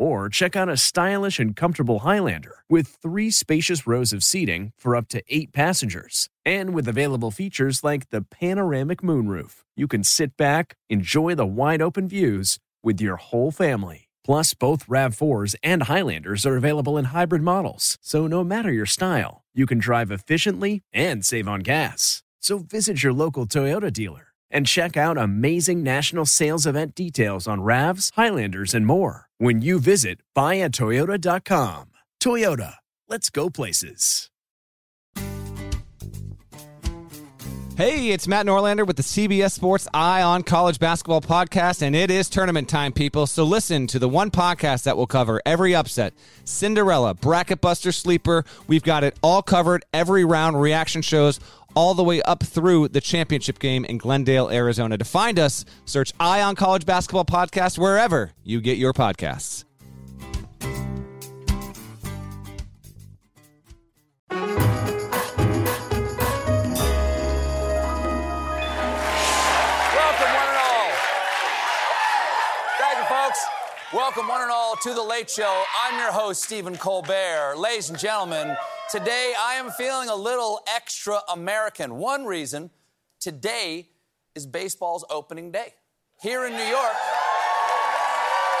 Or 0.00 0.30
check 0.30 0.56
out 0.56 0.70
a 0.70 0.78
stylish 0.78 1.38
and 1.38 1.54
comfortable 1.54 1.98
Highlander 1.98 2.64
with 2.70 2.88
three 3.02 3.30
spacious 3.30 3.86
rows 3.86 4.14
of 4.14 4.24
seating 4.24 4.72
for 4.78 4.96
up 4.96 5.08
to 5.08 5.22
eight 5.28 5.52
passengers. 5.52 6.30
And 6.42 6.72
with 6.72 6.88
available 6.88 7.30
features 7.30 7.84
like 7.84 8.08
the 8.08 8.22
panoramic 8.22 9.02
moonroof, 9.02 9.62
you 9.76 9.86
can 9.86 10.02
sit 10.02 10.38
back, 10.38 10.76
enjoy 10.88 11.34
the 11.34 11.44
wide 11.44 11.82
open 11.82 12.08
views 12.08 12.58
with 12.82 12.98
your 12.98 13.16
whole 13.16 13.50
family. 13.50 14.08
Plus, 14.24 14.54
both 14.54 14.86
RAV4s 14.86 15.54
and 15.62 15.82
Highlanders 15.82 16.46
are 16.46 16.56
available 16.56 16.96
in 16.96 17.06
hybrid 17.06 17.42
models, 17.42 17.98
so 18.00 18.26
no 18.26 18.42
matter 18.42 18.72
your 18.72 18.86
style, 18.86 19.42
you 19.54 19.66
can 19.66 19.78
drive 19.78 20.10
efficiently 20.10 20.80
and 20.94 21.26
save 21.26 21.46
on 21.46 21.60
gas. 21.60 22.22
So 22.40 22.60
visit 22.60 23.02
your 23.02 23.12
local 23.12 23.44
Toyota 23.44 23.92
dealer 23.92 24.29
and 24.50 24.66
check 24.66 24.96
out 24.96 25.16
amazing 25.16 25.82
national 25.82 26.26
sales 26.26 26.66
event 26.66 26.94
details 26.94 27.46
on 27.46 27.60
RAVs, 27.60 28.12
Highlanders, 28.16 28.74
and 28.74 28.86
more 28.86 29.28
when 29.38 29.62
you 29.62 29.80
visit 29.80 30.20
buyatoyota.com. 30.36 31.90
Toyota, 32.20 32.74
let's 33.08 33.30
go 33.30 33.48
places. 33.48 34.30
Hey, 37.80 38.10
it's 38.10 38.28
Matt 38.28 38.44
Norlander 38.44 38.86
with 38.86 38.98
the 38.98 39.02
CBS 39.02 39.52
Sports 39.52 39.88
Eye 39.94 40.20
on 40.20 40.42
College 40.42 40.78
Basketball 40.78 41.22
podcast, 41.22 41.80
and 41.80 41.96
it 41.96 42.10
is 42.10 42.28
tournament 42.28 42.68
time, 42.68 42.92
people. 42.92 43.26
So 43.26 43.42
listen 43.42 43.86
to 43.86 43.98
the 43.98 44.06
one 44.06 44.30
podcast 44.30 44.82
that 44.82 44.98
will 44.98 45.06
cover 45.06 45.40
every 45.46 45.74
upset, 45.74 46.12
Cinderella, 46.44 47.14
Bracket 47.14 47.62
Buster, 47.62 47.90
Sleeper. 47.90 48.44
We've 48.66 48.82
got 48.82 49.02
it 49.02 49.18
all 49.22 49.40
covered, 49.40 49.82
every 49.94 50.26
round, 50.26 50.60
reaction 50.60 51.00
shows, 51.00 51.40
all 51.74 51.94
the 51.94 52.02
way 52.02 52.22
up 52.22 52.42
through 52.42 52.88
the 52.88 53.00
championship 53.00 53.58
game 53.58 53.84
in 53.84 53.98
Glendale, 53.98 54.50
Arizona. 54.50 54.98
To 54.98 55.04
find 55.04 55.38
us, 55.38 55.64
search 55.84 56.12
Eye 56.18 56.42
on 56.42 56.56
College 56.56 56.86
Basketball 56.86 57.24
podcast 57.24 57.78
wherever 57.78 58.32
you 58.44 58.60
get 58.60 58.78
your 58.78 58.92
podcasts. 58.92 59.64
Welcome, 69.94 70.34
one 70.34 70.48
and 70.48 70.58
all. 70.58 70.90
Thank 72.78 72.98
you, 72.98 73.04
folks. 73.04 73.46
Welcome, 73.92 74.28
one 74.28 74.42
and 74.42 74.50
all, 74.50 74.76
to 74.82 74.94
The 74.94 75.02
Late 75.02 75.30
Show. 75.30 75.64
I'm 75.82 75.98
your 75.98 76.12
host, 76.12 76.42
Stephen 76.42 76.76
Colbert. 76.76 77.54
Ladies 77.56 77.90
and 77.90 77.98
gentlemen, 77.98 78.56
today 78.90 79.34
I 79.40 79.54
am 79.54 79.70
feeling 79.70 80.08
a 80.08 80.14
little 80.16 80.60
extra 80.74 81.20
American. 81.32 81.94
One 81.96 82.24
reason 82.24 82.70
today 83.20 83.88
is 84.34 84.46
baseball's 84.46 85.04
opening 85.10 85.52
day. 85.52 85.74
Here 86.20 86.44
in 86.44 86.52
New 86.52 86.64
York, 86.64 86.92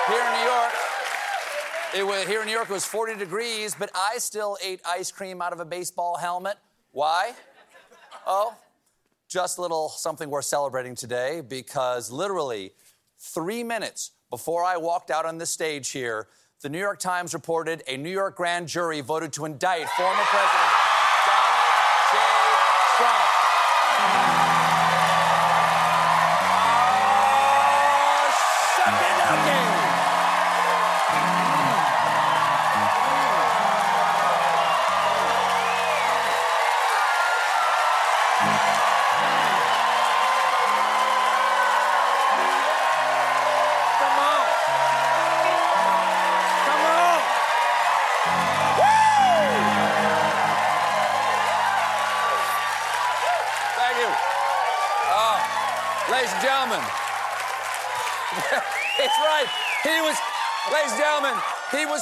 here 0.06 0.20
in 0.20 0.32
New 0.32 0.48
York, 0.48 0.72
it 1.96 2.06
was, 2.06 2.28
here 2.28 2.40
in 2.40 2.46
New 2.46 2.52
York, 2.52 2.70
it 2.70 2.72
was 2.72 2.84
40 2.84 3.16
degrees, 3.16 3.74
but 3.76 3.90
I 3.92 4.18
still 4.18 4.56
ate 4.62 4.80
ice 4.86 5.10
cream 5.10 5.42
out 5.42 5.52
of 5.52 5.58
a 5.58 5.64
baseball 5.64 6.16
helmet. 6.16 6.58
Why? 6.92 7.32
Oh, 8.24 8.54
just 9.28 9.58
a 9.58 9.62
little 9.62 9.88
something 9.88 10.30
we're 10.30 10.42
celebrating 10.42 10.94
today 10.94 11.40
because 11.40 12.12
literally 12.12 12.72
three 13.18 13.64
minutes 13.64 14.12
before 14.30 14.62
I 14.62 14.76
walked 14.76 15.10
out 15.10 15.26
on 15.26 15.38
the 15.38 15.46
stage 15.46 15.90
here, 15.90 16.28
the 16.62 16.68
New 16.68 16.78
York 16.78 16.98
Times 16.98 17.32
reported 17.32 17.82
a 17.86 17.96
New 17.96 18.10
York 18.10 18.36
grand 18.36 18.68
jury 18.68 19.00
voted 19.00 19.32
to 19.32 19.46
indict 19.46 19.88
former 19.96 20.22
President 20.24 20.89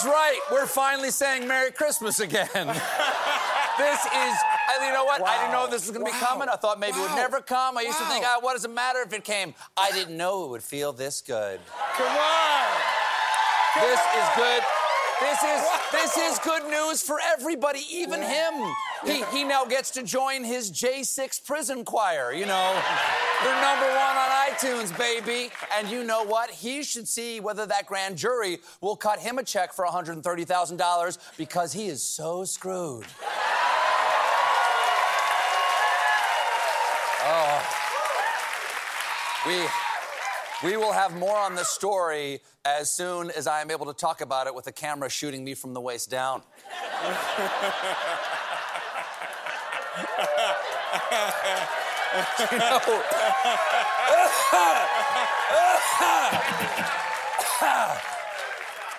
was 0.04 0.12
right. 0.12 0.40
We're 0.52 0.66
finally 0.66 1.10
saying 1.10 1.48
Merry 1.48 1.72
Christmas 1.72 2.20
again. 2.20 2.48
this 2.54 4.04
is, 4.04 4.36
you 4.84 4.92
know 4.92 5.04
what? 5.04 5.22
I 5.26 5.38
didn't 5.38 5.52
know 5.52 5.66
this 5.68 5.86
was 5.86 5.90
going 5.90 6.06
to 6.06 6.12
be 6.12 6.18
coming. 6.18 6.48
I 6.48 6.56
thought 6.56 6.78
maybe 6.78 6.98
it 6.98 7.00
would 7.00 7.16
never 7.16 7.40
come. 7.40 7.76
I 7.76 7.82
used 7.82 7.98
to 7.98 8.04
think, 8.04 8.24
ah, 8.26 8.38
what 8.40 8.54
does 8.54 8.64
it 8.64 8.70
matter 8.70 9.02
if 9.02 9.12
it 9.12 9.24
came? 9.24 9.54
I 9.76 9.90
didn't 9.90 10.16
know 10.16 10.44
it 10.44 10.50
would 10.50 10.62
feel 10.62 10.92
this 10.92 11.20
good. 11.20 11.60
Come 11.96 12.16
on. 12.16 12.66
This 13.80 14.00
is 14.00 14.28
good. 14.36 14.62
This 15.20 15.42
is 15.42 15.62
this 15.90 16.16
is 16.16 16.38
good 16.38 16.70
news 16.70 17.02
for 17.02 17.18
everybody, 17.32 17.80
even 17.90 18.22
him. 18.22 18.54
He 19.04 19.24
he 19.36 19.42
now 19.42 19.64
gets 19.64 19.90
to 19.92 20.04
join 20.04 20.44
his 20.44 20.70
J6 20.70 21.44
prison 21.44 21.84
choir. 21.84 22.32
You 22.32 22.46
know, 22.46 22.80
they're 23.42 23.62
number 23.62 23.86
one 23.86 24.16
on 24.16 24.28
iTunes, 24.50 24.96
baby. 24.98 25.50
And 25.76 25.88
you 25.88 26.04
know 26.04 26.24
what? 26.24 26.50
He 26.50 26.82
should 26.82 27.06
see 27.06 27.40
whether 27.40 27.66
that 27.66 27.86
grand 27.86 28.16
jury 28.16 28.58
will 28.80 28.96
cut 28.96 29.18
him 29.18 29.38
a 29.38 29.44
check 29.44 29.72
for 29.72 29.84
$130,000 29.86 31.18
because 31.36 31.72
he 31.72 31.86
is 31.86 32.02
so 32.02 32.44
screwed. 32.44 33.06
Oh. 37.30 37.74
We 39.46 39.66
we 40.64 40.76
will 40.76 40.92
have 40.92 41.16
more 41.16 41.38
on 41.38 41.54
this 41.54 41.68
story 41.68 42.40
as 42.64 42.92
soon 42.92 43.30
as 43.30 43.46
I 43.46 43.60
am 43.60 43.70
able 43.70 43.86
to 43.86 43.92
talk 43.92 44.20
about 44.20 44.48
it 44.48 44.54
with 44.54 44.66
a 44.66 44.72
camera 44.72 45.08
shooting 45.08 45.44
me 45.44 45.54
from 45.54 45.72
the 45.72 45.80
waist 45.80 46.10
down. 46.10 46.42
You 52.52 52.58
know- 52.58 53.02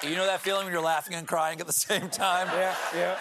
You 0.02 0.16
know 0.16 0.26
that 0.28 0.40
feeling 0.42 0.64
when 0.64 0.72
you're 0.74 0.82
laughing 0.82 1.14
and 1.16 1.28
crying 1.28 1.60
at 1.60 1.68
the 1.68 1.74
same 1.74 2.10
time? 2.10 2.48
Yeah, 2.48 2.74
yeah. 2.96 3.20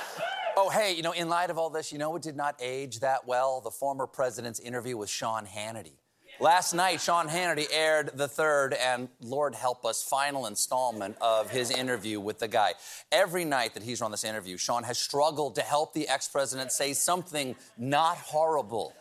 Oh, 0.56 0.71
hey, 0.71 0.93
you 0.94 1.03
know, 1.03 1.10
in 1.12 1.28
light 1.28 1.50
of 1.50 1.59
all 1.59 1.71
this, 1.71 1.91
you 1.93 1.99
know 1.99 2.10
what 2.10 2.22
did 2.22 2.37
not 2.37 2.54
age 2.60 3.00
that 3.00 3.26
well? 3.26 3.60
The 3.60 3.71
former 3.72 4.06
president's 4.06 4.60
interview 4.60 4.97
with 4.97 5.10
Sean 5.10 5.44
Hannity. 5.44 5.94
Last 6.41 6.72
night, 6.75 7.00
Sean 7.00 7.26
Hannity 7.28 7.66
aired 7.72 8.12
the 8.15 8.28
third 8.28 8.72
and, 8.75 9.09
Lord 9.20 9.56
help 9.56 9.84
us, 9.84 10.05
final 10.05 10.47
installment 10.47 11.16
of 11.20 11.50
his 11.50 11.72
interview 11.72 12.20
with 12.20 12.38
the 12.38 12.47
guy. 12.47 12.75
Every 13.10 13.44
night 13.44 13.75
that 13.75 13.82
he's 13.82 14.00
run 14.00 14.12
this 14.12 14.22
interview, 14.22 14.56
Sean 14.56 14.84
has 14.84 14.99
struggled 14.99 15.56
to 15.56 15.62
help 15.62 15.94
the 15.94 16.06
ex 16.09 16.28
president 16.28 16.70
say 16.70 16.93
something 16.93 17.56
not 17.76 18.19
horrible. 18.19 18.93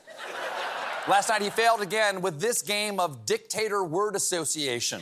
Last 1.08 1.30
night, 1.30 1.42
he 1.42 1.50
failed 1.50 1.82
again 1.82 2.22
with 2.22 2.40
this 2.42 2.62
game 2.62 3.00
of 3.00 3.26
dictator 3.26 3.84
word 3.84 4.16
association. 4.16 5.02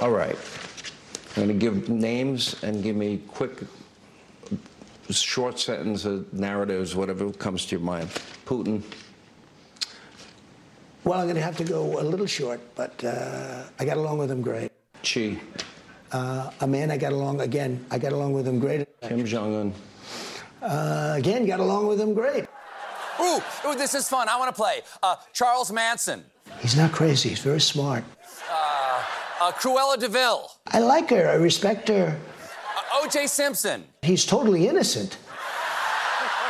All 0.00 0.10
right. 0.10 0.36
I'm 1.36 1.46
going 1.46 1.48
to 1.48 1.54
give 1.54 1.88
names 1.88 2.60
and 2.64 2.82
give 2.82 2.96
me 2.96 3.20
quick, 3.28 3.60
short 5.10 5.58
sentence 5.60 6.06
uh, 6.06 6.22
narratives, 6.32 6.96
whatever 6.96 7.30
comes 7.32 7.66
to 7.66 7.76
your 7.76 7.84
mind. 7.84 8.08
Putin, 8.46 8.82
Well, 11.04 11.20
I'm 11.20 11.26
going 11.26 11.36
to 11.36 11.42
have 11.42 11.56
to 11.58 11.64
go 11.64 12.00
a 12.00 12.02
little 12.02 12.26
short, 12.26 12.60
but 12.74 13.02
uh, 13.04 13.62
I 13.78 13.84
got 13.84 13.96
along 13.96 14.18
with 14.18 14.30
him 14.30 14.42
great. 14.42 14.72
Xi, 15.02 15.38
Uh, 16.12 16.50
a 16.60 16.66
man 16.66 16.90
I 16.90 16.96
got 16.96 17.12
along, 17.12 17.40
again, 17.40 17.84
I 17.90 17.98
got 17.98 18.12
along 18.12 18.32
with 18.34 18.46
him 18.46 18.58
great. 18.58 18.86
Kim 19.02 19.24
Jong 19.24 19.54
Un, 19.54 19.72
Uh, 20.62 21.14
again, 21.16 21.46
got 21.46 21.60
along 21.60 21.86
with 21.88 22.00
him 22.00 22.14
great. 22.14 22.46
Ooh, 23.20 23.40
ooh 23.66 23.74
this 23.74 23.94
is 23.94 24.08
fun. 24.08 24.28
I 24.28 24.36
want 24.38 24.54
to 24.54 24.60
play. 24.62 24.80
Uh, 25.02 25.16
Charles 25.32 25.70
Manson, 25.72 26.24
He's 26.60 26.76
not 26.76 26.92
crazy, 26.92 27.30
he's 27.30 27.40
very 27.40 27.60
smart. 27.60 28.04
uh, 28.50 29.52
Cruella 29.52 29.98
de 29.98 30.08
Vil, 30.08 30.50
I 30.68 30.78
like 30.78 31.10
her, 31.10 31.28
I 31.28 31.34
respect 31.34 31.88
her. 31.88 32.18
uh, 32.76 33.02
O.J. 33.04 33.26
Simpson, 33.26 33.84
He's 34.02 34.24
totally 34.24 34.68
innocent. 34.68 35.18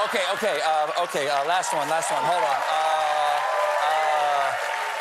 okay, 0.04 0.22
okay, 0.34 0.60
uh, 0.64 1.02
okay. 1.04 1.28
Uh, 1.28 1.44
last 1.46 1.72
one, 1.72 1.88
last 1.88 2.10
one. 2.12 2.22
Hold 2.22 2.42
on. 2.42 2.56
Uh, 2.74 2.74
uh, 3.86 4.50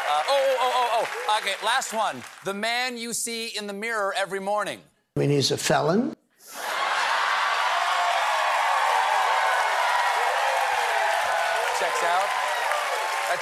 uh, 0.09 0.23
oh, 0.29 0.55
oh, 0.59 0.71
oh, 0.75 0.89
oh, 1.01 1.07
oh. 1.29 1.37
Okay, 1.41 1.53
last 1.65 1.93
one. 1.93 2.23
The 2.45 2.53
man 2.53 2.97
you 2.97 3.13
see 3.13 3.47
in 3.57 3.67
the 3.67 3.73
mirror 3.73 4.13
every 4.17 4.39
morning. 4.39 4.79
I 5.15 5.19
mean, 5.19 5.29
he's 5.29 5.51
a 5.51 5.57
felon. 5.57 6.12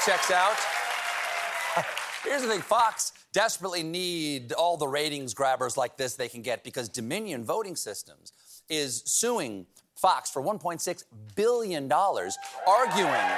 Checks 0.05 0.31
out. 0.31 0.57
Here's 2.23 2.41
the 2.41 2.47
thing 2.47 2.61
Fox 2.61 3.13
desperately 3.33 3.83
need 3.83 4.51
all 4.53 4.77
the 4.77 4.87
ratings 4.87 5.33
grabbers 5.33 5.77
like 5.77 5.97
this 5.97 6.15
they 6.15 6.27
can 6.27 6.41
get 6.41 6.63
because 6.63 6.89
Dominion 6.89 7.45
Voting 7.45 7.75
Systems 7.75 8.33
is 8.69 9.03
suing 9.05 9.65
Fox 9.95 10.29
for 10.29 10.41
$1.6 10.41 11.03
billion, 11.35 11.91
arguing. 11.91 13.31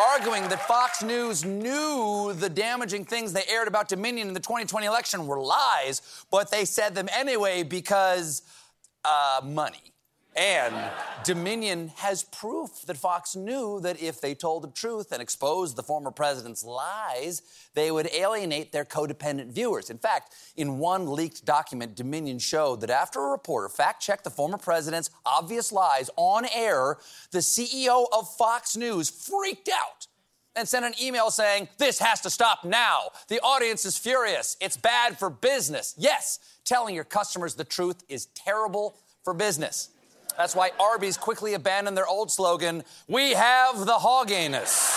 Arguing 0.00 0.48
that 0.48 0.64
Fox 0.68 1.02
News 1.02 1.44
knew 1.44 2.32
the 2.34 2.48
damaging 2.48 3.04
things 3.04 3.32
they 3.32 3.44
aired 3.48 3.66
about 3.66 3.88
Dominion 3.88 4.28
in 4.28 4.34
the 4.34 4.40
2020 4.40 4.86
election 4.86 5.26
were 5.26 5.40
lies, 5.40 6.24
but 6.30 6.50
they 6.50 6.64
said 6.64 6.94
them 6.94 7.08
anyway 7.12 7.64
because 7.64 8.42
uh, 9.04 9.40
money. 9.44 9.92
And 10.38 10.92
Dominion 11.24 11.90
has 11.96 12.22
proof 12.22 12.82
that 12.86 12.96
Fox 12.96 13.34
knew 13.34 13.80
that 13.80 14.00
if 14.00 14.20
they 14.20 14.36
told 14.36 14.62
the 14.62 14.68
truth 14.68 15.10
and 15.10 15.20
exposed 15.20 15.74
the 15.74 15.82
former 15.82 16.12
president's 16.12 16.62
lies, 16.62 17.42
they 17.74 17.90
would 17.90 18.08
alienate 18.14 18.70
their 18.70 18.84
codependent 18.84 19.50
viewers. 19.50 19.90
In 19.90 19.98
fact, 19.98 20.36
in 20.56 20.78
one 20.78 21.10
leaked 21.10 21.44
document, 21.44 21.96
Dominion 21.96 22.38
showed 22.38 22.80
that 22.82 22.90
after 22.90 23.18
a 23.18 23.30
reporter 23.30 23.68
fact 23.68 24.00
checked 24.00 24.22
the 24.22 24.30
former 24.30 24.58
president's 24.58 25.10
obvious 25.26 25.72
lies 25.72 26.08
on 26.14 26.46
air, 26.54 26.98
the 27.32 27.38
CEO 27.38 28.06
of 28.12 28.32
Fox 28.36 28.76
News 28.76 29.10
freaked 29.10 29.68
out 29.68 30.06
and 30.54 30.68
sent 30.68 30.84
an 30.84 30.94
email 31.02 31.32
saying, 31.32 31.66
This 31.78 31.98
has 31.98 32.20
to 32.20 32.30
stop 32.30 32.64
now. 32.64 33.10
The 33.26 33.40
audience 33.40 33.84
is 33.84 33.98
furious. 33.98 34.56
It's 34.60 34.76
bad 34.76 35.18
for 35.18 35.30
business. 35.30 35.96
Yes, 35.98 36.38
telling 36.64 36.94
your 36.94 37.02
customers 37.02 37.54
the 37.56 37.64
truth 37.64 38.04
is 38.08 38.26
terrible 38.36 38.96
for 39.24 39.34
business. 39.34 39.90
That's 40.38 40.54
why 40.54 40.70
Arby's 40.78 41.16
quickly 41.16 41.54
abandoned 41.54 41.96
their 41.96 42.06
old 42.06 42.30
slogan, 42.30 42.84
We 43.08 43.32
have 43.32 43.80
the 43.84 43.98
hogginess. 43.98 44.96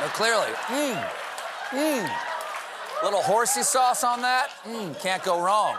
now, 0.00 0.08
clearly, 0.08 0.50
mmm, 0.68 1.08
mmm. 1.70 2.10
Little 3.04 3.22
horsey 3.22 3.62
sauce 3.62 4.02
on 4.02 4.22
that? 4.22 4.48
Mmm, 4.64 4.98
can't 5.00 5.22
go 5.22 5.40
wrong. 5.40 5.76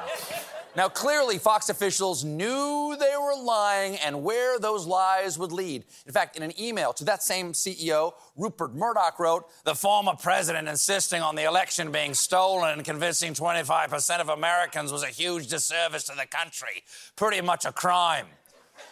Now, 0.80 0.88
clearly, 0.88 1.40
Fox 1.40 1.68
officials 1.68 2.24
knew 2.24 2.96
they 2.98 3.14
were 3.22 3.36
lying 3.36 3.98
and 3.98 4.24
where 4.24 4.58
those 4.60 4.88
lies 4.88 5.38
would 5.38 5.52
lead. 5.52 5.84
In 6.08 6.14
fact, 6.14 6.38
in 6.38 6.42
an 6.42 6.54
email 6.58 6.94
to 6.94 7.04
that 7.04 7.22
same 7.22 7.52
CEO, 7.52 8.14
Rupert 8.38 8.74
Murdoch 8.74 9.20
wrote, 9.20 9.44
The 9.66 9.76
former 9.76 10.14
president 10.14 10.70
insisting 10.70 11.22
on 11.22 11.36
the 11.36 11.44
election 11.44 11.92
being 11.92 12.14
stolen 12.14 12.72
and 12.72 12.86
convincing 12.86 13.34
25% 13.34 14.22
of 14.22 14.30
Americans 14.30 14.94
was 14.94 15.04
a 15.04 15.08
huge 15.08 15.48
disservice 15.48 16.06
to 16.06 16.14
the 16.16 16.26
country. 16.26 16.86
Pretty 17.18 17.42
much 17.42 17.66
a 17.66 17.74
crime. 17.74 18.28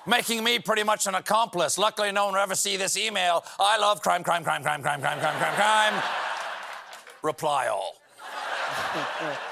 Making 0.06 0.44
me 0.44 0.60
pretty 0.60 0.84
much 0.84 1.08
an 1.08 1.16
accomplice. 1.16 1.78
Luckily, 1.78 2.12
no 2.12 2.26
one 2.26 2.34
will 2.34 2.42
ever 2.42 2.56
see 2.56 2.76
this 2.76 2.98
email. 2.98 3.46
I 3.58 3.78
love 3.78 4.02
crime, 4.02 4.26
crime, 4.26 4.44
crime, 4.44 4.62
crime, 4.62 4.82
crime, 4.82 5.00
crime, 5.00 5.20
crime, 5.22 5.38
crime, 5.38 5.56
crime. 5.56 6.04
Reply 7.24 7.68
all. 7.68 7.96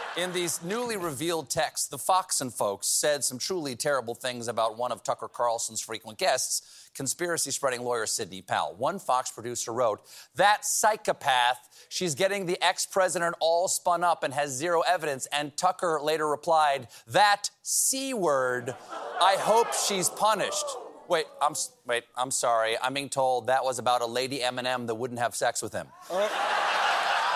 In 0.17 0.31
these 0.31 0.63
newly 0.63 0.95
revealed 0.95 1.49
texts, 1.49 1.89
the 1.89 1.97
Fox 1.97 2.39
and 2.39 2.53
folks 2.53 2.87
said 2.87 3.25
some 3.25 3.37
truly 3.37 3.75
terrible 3.75 4.15
things 4.15 4.47
about 4.47 4.77
one 4.77 4.93
of 4.93 5.03
Tucker 5.03 5.27
Carlson's 5.27 5.81
frequent 5.81 6.17
guests, 6.17 6.89
conspiracy 6.95 7.51
spreading 7.51 7.81
lawyer 7.81 8.05
Sidney 8.05 8.41
Powell. 8.41 8.75
One 8.77 8.97
Fox 8.97 9.29
producer 9.29 9.73
wrote, 9.73 9.99
That 10.35 10.63
psychopath, 10.63 11.85
she's 11.89 12.15
getting 12.15 12.45
the 12.45 12.57
ex 12.63 12.85
president 12.85 13.35
all 13.41 13.67
spun 13.67 14.05
up 14.05 14.23
and 14.23 14.33
has 14.33 14.51
zero 14.51 14.83
evidence. 14.87 15.27
And 15.33 15.55
Tucker 15.57 15.99
later 16.01 16.29
replied, 16.29 16.87
That 17.07 17.49
C 17.61 18.13
word, 18.13 18.73
I 19.19 19.35
hope 19.37 19.73
she's 19.73 20.09
punished. 20.09 20.65
Wait, 21.09 21.25
I'm 21.41 21.55
wait, 21.85 22.05
I'm 22.15 22.31
sorry. 22.31 22.77
I'm 22.81 22.93
being 22.93 23.09
told 23.09 23.47
that 23.47 23.65
was 23.65 23.79
about 23.79 24.01
a 24.01 24.07
lady 24.07 24.39
Eminem 24.39 24.87
that 24.87 24.95
wouldn't 24.95 25.19
have 25.19 25.35
sex 25.35 25.61
with 25.61 25.73
him. 25.73 25.87
Uh. 26.09 26.29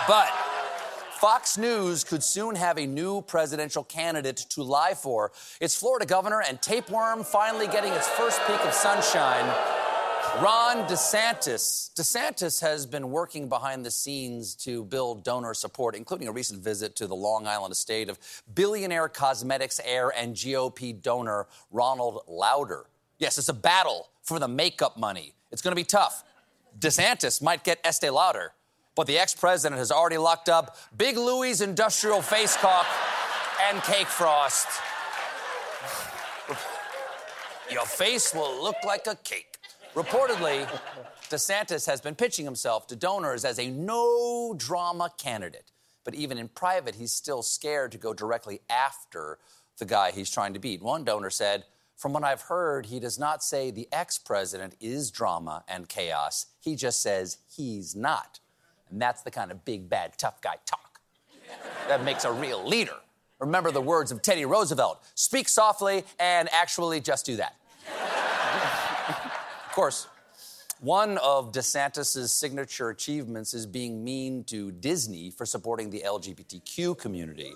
But 0.07 0.31
Fox 1.19 1.57
News 1.57 2.05
could 2.05 2.23
soon 2.23 2.55
have 2.55 2.77
a 2.77 2.85
new 2.85 3.21
presidential 3.21 3.83
candidate 3.83 4.37
to 4.51 4.63
lie 4.63 4.93
for. 4.93 5.33
It's 5.59 5.75
Florida 5.75 6.05
governor 6.05 6.41
and 6.47 6.61
tapeworm 6.61 7.25
finally 7.25 7.67
getting 7.67 7.91
its 7.91 8.07
first 8.07 8.39
peek 8.47 8.63
of 8.63 8.73
sunshine. 8.73 9.43
Ron 10.41 10.87
DeSantis. 10.87 11.93
DeSantis 11.93 12.61
has 12.61 12.85
been 12.85 13.11
working 13.11 13.49
behind 13.49 13.85
the 13.85 13.91
scenes 13.91 14.55
to 14.63 14.85
build 14.85 15.25
donor 15.25 15.53
support, 15.53 15.93
including 15.93 16.29
a 16.29 16.31
recent 16.31 16.63
visit 16.63 16.95
to 16.95 17.05
the 17.05 17.17
Long 17.17 17.47
Island 17.47 17.73
estate 17.73 18.07
of 18.07 18.17
billionaire 18.53 19.09
cosmetics 19.09 19.81
heir 19.83 20.13
and 20.15 20.33
GOP 20.33 21.01
donor 21.01 21.47
Ronald 21.69 22.21
Lauder. 22.29 22.85
Yes, 23.17 23.37
it's 23.37 23.49
a 23.49 23.53
battle 23.53 24.07
for 24.21 24.39
the 24.39 24.47
makeup 24.47 24.97
money. 24.97 25.33
It's 25.51 25.61
going 25.61 25.73
to 25.73 25.75
be 25.75 25.83
tough. 25.83 26.23
DeSantis 26.79 27.41
might 27.41 27.65
get 27.65 27.79
Estee 27.83 28.09
Lauder, 28.09 28.53
but 28.99 29.07
the 29.07 29.17
ex 29.17 29.33
president 29.33 29.79
has 29.79 29.93
already 29.93 30.17
locked 30.17 30.49
up 30.49 30.75
Big 30.97 31.15
Louie's 31.15 31.61
industrial 31.61 32.21
face 32.21 32.57
caulk 32.57 32.85
and 33.69 33.81
cake 33.83 34.07
frost. 34.07 34.67
Your 37.71 37.85
face 37.85 38.35
will 38.35 38.61
look 38.61 38.75
like 38.85 39.07
a 39.07 39.15
cake. 39.23 39.55
Reportedly, 39.93 40.67
DeSantis 41.29 41.85
has 41.87 42.01
been 42.01 42.13
pitching 42.13 42.43
himself 42.43 42.87
to 42.87 42.97
donors 42.97 43.45
as 43.45 43.57
a 43.57 43.69
no 43.69 44.53
drama 44.57 45.09
candidate. 45.17 45.71
But 46.03 46.15
even 46.15 46.37
in 46.37 46.49
private, 46.49 46.95
he's 46.95 47.13
still 47.13 47.41
scared 47.41 47.93
to 47.93 47.97
go 47.97 48.13
directly 48.13 48.59
after 48.69 49.37
the 49.77 49.85
guy 49.85 50.11
he's 50.11 50.29
trying 50.29 50.55
to 50.55 50.59
beat. 50.59 50.83
One 50.83 51.05
donor 51.05 51.29
said, 51.29 51.63
From 51.95 52.11
what 52.11 52.25
I've 52.25 52.41
heard, 52.41 52.87
he 52.87 52.99
does 52.99 53.17
not 53.17 53.45
say 53.45 53.71
the 53.71 53.87
ex 53.93 54.17
president 54.17 54.75
is 54.81 55.09
drama 55.09 55.63
and 55.69 55.87
chaos. 55.87 56.47
He 56.59 56.75
just 56.75 57.01
says 57.01 57.37
he's 57.47 57.95
not. 57.95 58.41
And 58.91 59.01
that's 59.01 59.21
the 59.21 59.31
kind 59.31 59.51
of 59.51 59.65
big, 59.65 59.89
bad, 59.89 60.17
tough 60.17 60.41
guy 60.41 60.55
talk 60.65 60.99
that 61.87 62.03
makes 62.03 62.25
a 62.25 62.31
real 62.31 62.65
leader. 62.65 62.95
Remember 63.39 63.71
the 63.71 63.81
words 63.81 64.11
of 64.11 64.21
Teddy 64.21 64.45
Roosevelt 64.45 65.01
speak 65.15 65.47
softly 65.47 66.03
and 66.19 66.49
actually 66.51 66.99
just 66.99 67.25
do 67.25 67.37
that. 67.37 67.55
of 69.65 69.71
course, 69.71 70.07
one 70.81 71.17
of 71.17 71.51
DeSantis' 71.51 72.29
signature 72.29 72.89
achievements 72.89 73.53
is 73.53 73.65
being 73.65 74.03
mean 74.03 74.43
to 74.45 74.71
Disney 74.71 75.29
for 75.29 75.45
supporting 75.45 75.89
the 75.89 76.03
LGBTQ 76.05 76.97
community. 76.97 77.53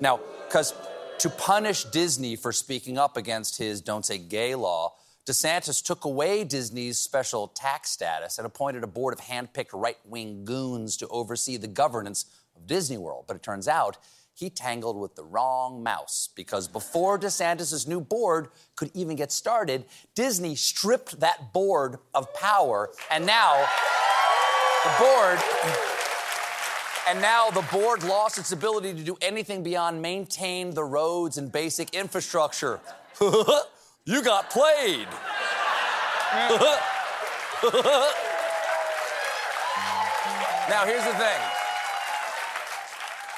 Now, 0.00 0.20
because 0.46 0.74
to 1.18 1.30
punish 1.30 1.84
Disney 1.84 2.36
for 2.36 2.52
speaking 2.52 2.98
up 2.98 3.16
against 3.16 3.56
his 3.56 3.80
Don't 3.80 4.04
Say 4.04 4.18
Gay 4.18 4.54
law, 4.54 4.94
DeSantis 5.26 5.82
took 5.82 6.04
away 6.04 6.44
Disney's 6.44 6.98
special 6.98 7.48
tax 7.48 7.90
status 7.90 8.38
and 8.38 8.46
appointed 8.46 8.84
a 8.84 8.86
board 8.86 9.12
of 9.12 9.20
handpicked 9.20 9.70
right 9.72 9.98
wing 10.04 10.44
goons 10.44 10.96
to 10.98 11.08
oversee 11.08 11.56
the 11.56 11.66
governance 11.66 12.26
of 12.54 12.68
Disney 12.68 12.96
World. 12.96 13.24
But 13.26 13.36
it 13.36 13.42
turns 13.42 13.66
out 13.66 13.98
he 14.34 14.50
tangled 14.50 14.96
with 14.96 15.16
the 15.16 15.24
wrong 15.24 15.82
mouse 15.82 16.28
because 16.36 16.68
before 16.68 17.18
DeSantis' 17.18 17.88
new 17.88 18.00
board 18.00 18.48
could 18.76 18.92
even 18.94 19.16
get 19.16 19.32
started, 19.32 19.86
Disney 20.14 20.54
stripped 20.54 21.18
that 21.18 21.52
board 21.52 21.98
of 22.14 22.32
power, 22.34 22.90
and 23.10 23.26
now 23.26 23.66
the 24.84 24.90
board. 25.00 25.38
And 27.08 27.20
now 27.20 27.50
the 27.50 27.64
board 27.72 28.04
lost 28.04 28.38
its 28.38 28.52
ability 28.52 28.94
to 28.94 29.02
do 29.02 29.16
anything 29.20 29.64
beyond 29.64 30.02
maintain 30.02 30.72
the 30.72 30.84
roads 30.84 31.36
and 31.36 31.50
basic 31.50 31.94
infrastructure. 31.94 32.78
you 34.06 34.22
got 34.22 34.48
played. 34.50 35.08
now, 40.70 40.84
here's 40.86 41.04
the 41.04 41.14
thing. 41.14 41.40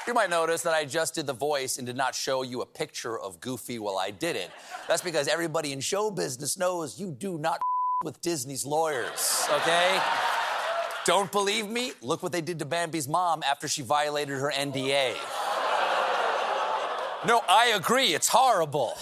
You 0.07 0.13
might 0.13 0.29
notice 0.29 0.61
that 0.61 0.73
I 0.73 0.85
just 0.85 1.15
did 1.15 1.25
the 1.27 1.33
voice 1.33 1.77
and 1.77 1.87
did 1.87 1.97
not 1.97 2.13
show 2.15 2.43
you 2.43 2.61
a 2.61 2.65
picture 2.65 3.19
of 3.19 3.39
Goofy 3.41 3.79
while 3.79 3.97
I 3.97 4.11
did 4.11 4.35
it. 4.35 4.51
That's 4.87 5.01
because 5.01 5.27
everybody 5.27 5.71
in 5.71 5.79
show 5.79 6.11
business 6.11 6.57
knows 6.57 6.99
you 6.99 7.11
do 7.11 7.37
not 7.37 7.61
with 8.03 8.21
Disney's 8.21 8.65
lawyers, 8.65 9.47
okay? 9.51 9.99
Don't 11.05 11.31
believe 11.31 11.67
me? 11.67 11.93
Look 12.01 12.21
what 12.21 12.31
they 12.31 12.41
did 12.41 12.59
to 12.59 12.65
Bambi's 12.65 13.07
mom 13.07 13.41
after 13.43 13.67
she 13.67 13.81
violated 13.81 14.37
her 14.37 14.51
NDA. 14.51 15.15
No, 17.25 17.41
I 17.49 17.73
agree, 17.75 18.13
it's 18.13 18.27
horrible. 18.29 18.95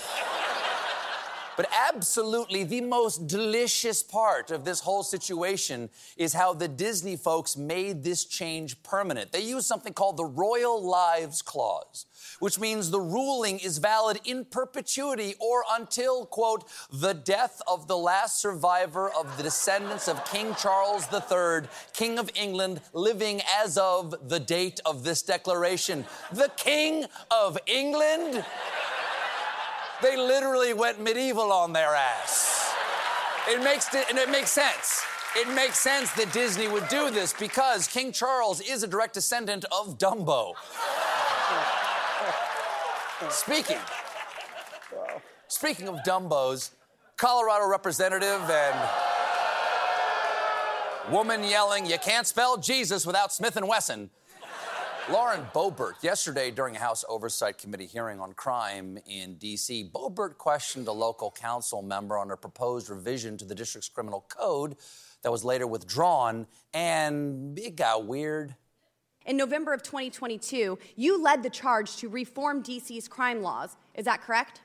But 1.58 1.68
absolutely 1.90 2.64
the 2.64 2.82
most 2.82 3.26
delicious 3.26 4.04
part 4.04 4.52
of 4.52 4.64
this 4.64 4.80
whole 4.80 5.02
situation 5.02 5.90
is 6.16 6.34
how 6.34 6.54
the 6.54 6.68
Disney 6.68 7.16
folks 7.16 7.58
made 7.58 8.04
this 8.04 8.26
change 8.26 8.82
permanent. 8.84 9.32
They 9.32 9.42
used 9.42 9.66
something 9.66 9.94
called 9.94 10.18
the 10.18 10.26
Royal 10.26 10.80
Lives 10.80 11.42
Clause, 11.42 12.06
which 12.40 12.60
means 12.60 12.92
the 12.92 13.02
ruling 13.02 13.58
is 13.58 13.80
valid 13.80 14.20
in 14.24 14.46
perpetuity 14.46 15.34
or 15.40 15.64
until, 15.72 16.28
quote, 16.28 16.70
the 16.94 17.14
death 17.14 17.60
of 17.66 17.88
the 17.88 17.98
last 17.98 18.40
survivor 18.40 19.10
of 19.10 19.36
the 19.38 19.44
descendants 19.44 20.08
of 20.08 20.24
King 20.26 20.54
Charles 20.54 21.08
III, 21.12 21.68
King 21.92 22.20
of 22.20 22.30
England, 22.36 22.82
living 22.94 23.42
as 23.60 23.80
of 23.80 24.30
the 24.30 24.40
date 24.40 24.80
of 24.86 25.04
this 25.04 25.24
declaration. 25.24 26.06
The 26.32 26.52
King 26.56 27.06
of 27.32 27.58
England? 27.66 28.46
They 30.02 30.16
literally 30.16 30.74
went 30.74 31.00
medieval 31.00 31.52
on 31.52 31.74
their 31.74 31.96
ass. 31.96 32.74
It 33.48 33.64
makes 33.64 33.94
and 33.94 34.18
it 34.18 34.30
makes 34.30 34.52
sense. 34.52 35.04
It 35.36 35.50
makes 35.50 35.80
sense 35.80 36.12
that 36.14 36.32
Disney 36.32 36.68
would 36.68 36.88
do 36.88 37.10
this 37.10 37.34
because 37.34 37.88
King 37.88 38.12
Charles 38.12 38.62
is 38.62 38.84
a 38.84 38.88
direct 38.88 39.14
descendant 39.14 39.66
of 39.72 39.98
Dumbo. 39.98 40.54
Speaking, 43.30 43.80
speaking 45.48 45.88
of 45.88 45.96
Dumbos, 46.06 46.72
Colorado 47.18 47.66
representative 47.68 48.50
and 48.50 48.90
woman 51.12 51.44
yelling, 51.44 51.88
"You 51.88 51.98
can't 51.98 52.28
spell 52.28 52.58
Jesus 52.58 53.06
without 53.06 53.34
Smith 53.34 53.56
and 53.58 53.68
Wesson." 53.68 54.12
Lauren 55.10 55.48
Boebert, 55.54 56.04
yesterday 56.04 56.52
during 56.52 56.76
a 56.76 56.80
House 56.80 57.06
Oversight 57.08 57.58
Committee 57.58 57.86
hearing 57.86 58.20
on 58.20 58.34
crime 58.34 59.00
in 59.06 59.36
D.C., 59.36 59.90
Boebert 59.96 60.38
questioned 60.38 60.86
a 60.90 60.92
local 60.92 61.32
council 61.32 61.82
member 61.82 62.18
on 62.18 62.30
a 62.30 62.36
proposed 62.36 62.90
revision 62.90 63.38
to 63.38 63.46
the 63.46 63.56
district's 63.56 63.88
criminal 63.88 64.26
code 64.28 64.76
that 65.22 65.32
was 65.32 65.46
later 65.46 65.66
withdrawn, 65.66 66.46
and 66.74 67.58
it 67.58 67.78
got 67.78 68.06
weird. 68.06 68.54
In 69.26 69.38
November 69.38 69.74
of 69.74 69.82
2022, 69.82 70.78
you 70.98 71.24
led 71.24 71.42
the 71.42 71.50
charge 71.50 71.96
to 71.98 72.10
reform 72.10 72.62
DC's 72.62 73.08
crime 73.08 73.42
laws. 73.42 73.78
Is 73.96 74.04
that 74.06 74.22
correct? 74.22 74.60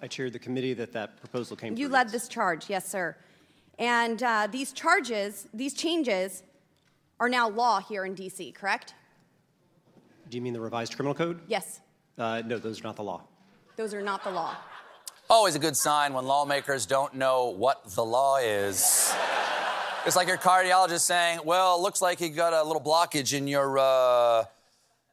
I 0.00 0.06
chaired 0.06 0.32
the 0.32 0.38
committee 0.38 0.72
that 0.72 0.92
that 0.94 1.18
proposal 1.18 1.54
came 1.54 1.76
You 1.76 1.88
led 1.88 2.08
this 2.08 2.28
charge, 2.28 2.70
yes, 2.70 2.88
sir. 2.88 3.14
And 3.78 4.22
uh, 4.22 4.48
these 4.50 4.72
charges, 4.72 5.48
these 5.52 5.74
changes, 5.74 6.42
are 7.20 7.28
now 7.28 7.48
law 7.48 7.80
here 7.80 8.04
in 8.04 8.14
DC, 8.14 8.54
correct? 8.54 8.94
Do 10.28 10.36
you 10.36 10.42
mean 10.42 10.52
the 10.52 10.60
revised 10.60 10.94
criminal 10.96 11.14
code? 11.14 11.40
Yes, 11.46 11.80
Uh, 12.18 12.42
no, 12.46 12.58
those 12.58 12.80
are 12.80 12.84
not 12.84 12.96
the 12.96 13.02
law. 13.04 13.22
those 13.76 13.92
are 13.94 14.02
not 14.02 14.24
the 14.24 14.30
law. 14.30 14.54
Always 15.28 15.54
a 15.54 15.58
good 15.58 15.76
sign 15.76 16.14
when 16.14 16.24
lawmakers 16.24 16.86
don't 16.86 17.14
know 17.14 17.46
what 17.46 17.84
the 17.94 18.04
law 18.04 18.36
is. 18.38 19.12
It's 20.06 20.14
like 20.16 20.28
your 20.28 20.38
cardiologist 20.38 21.00
saying, 21.00 21.40
Well, 21.44 21.76
it 21.76 21.82
looks 21.82 22.00
like 22.00 22.20
you 22.20 22.28
got 22.28 22.52
a 22.52 22.62
little 22.62 22.80
blockage 22.80 23.36
in 23.36 23.48
your, 23.48 23.78
uh, 23.78 24.44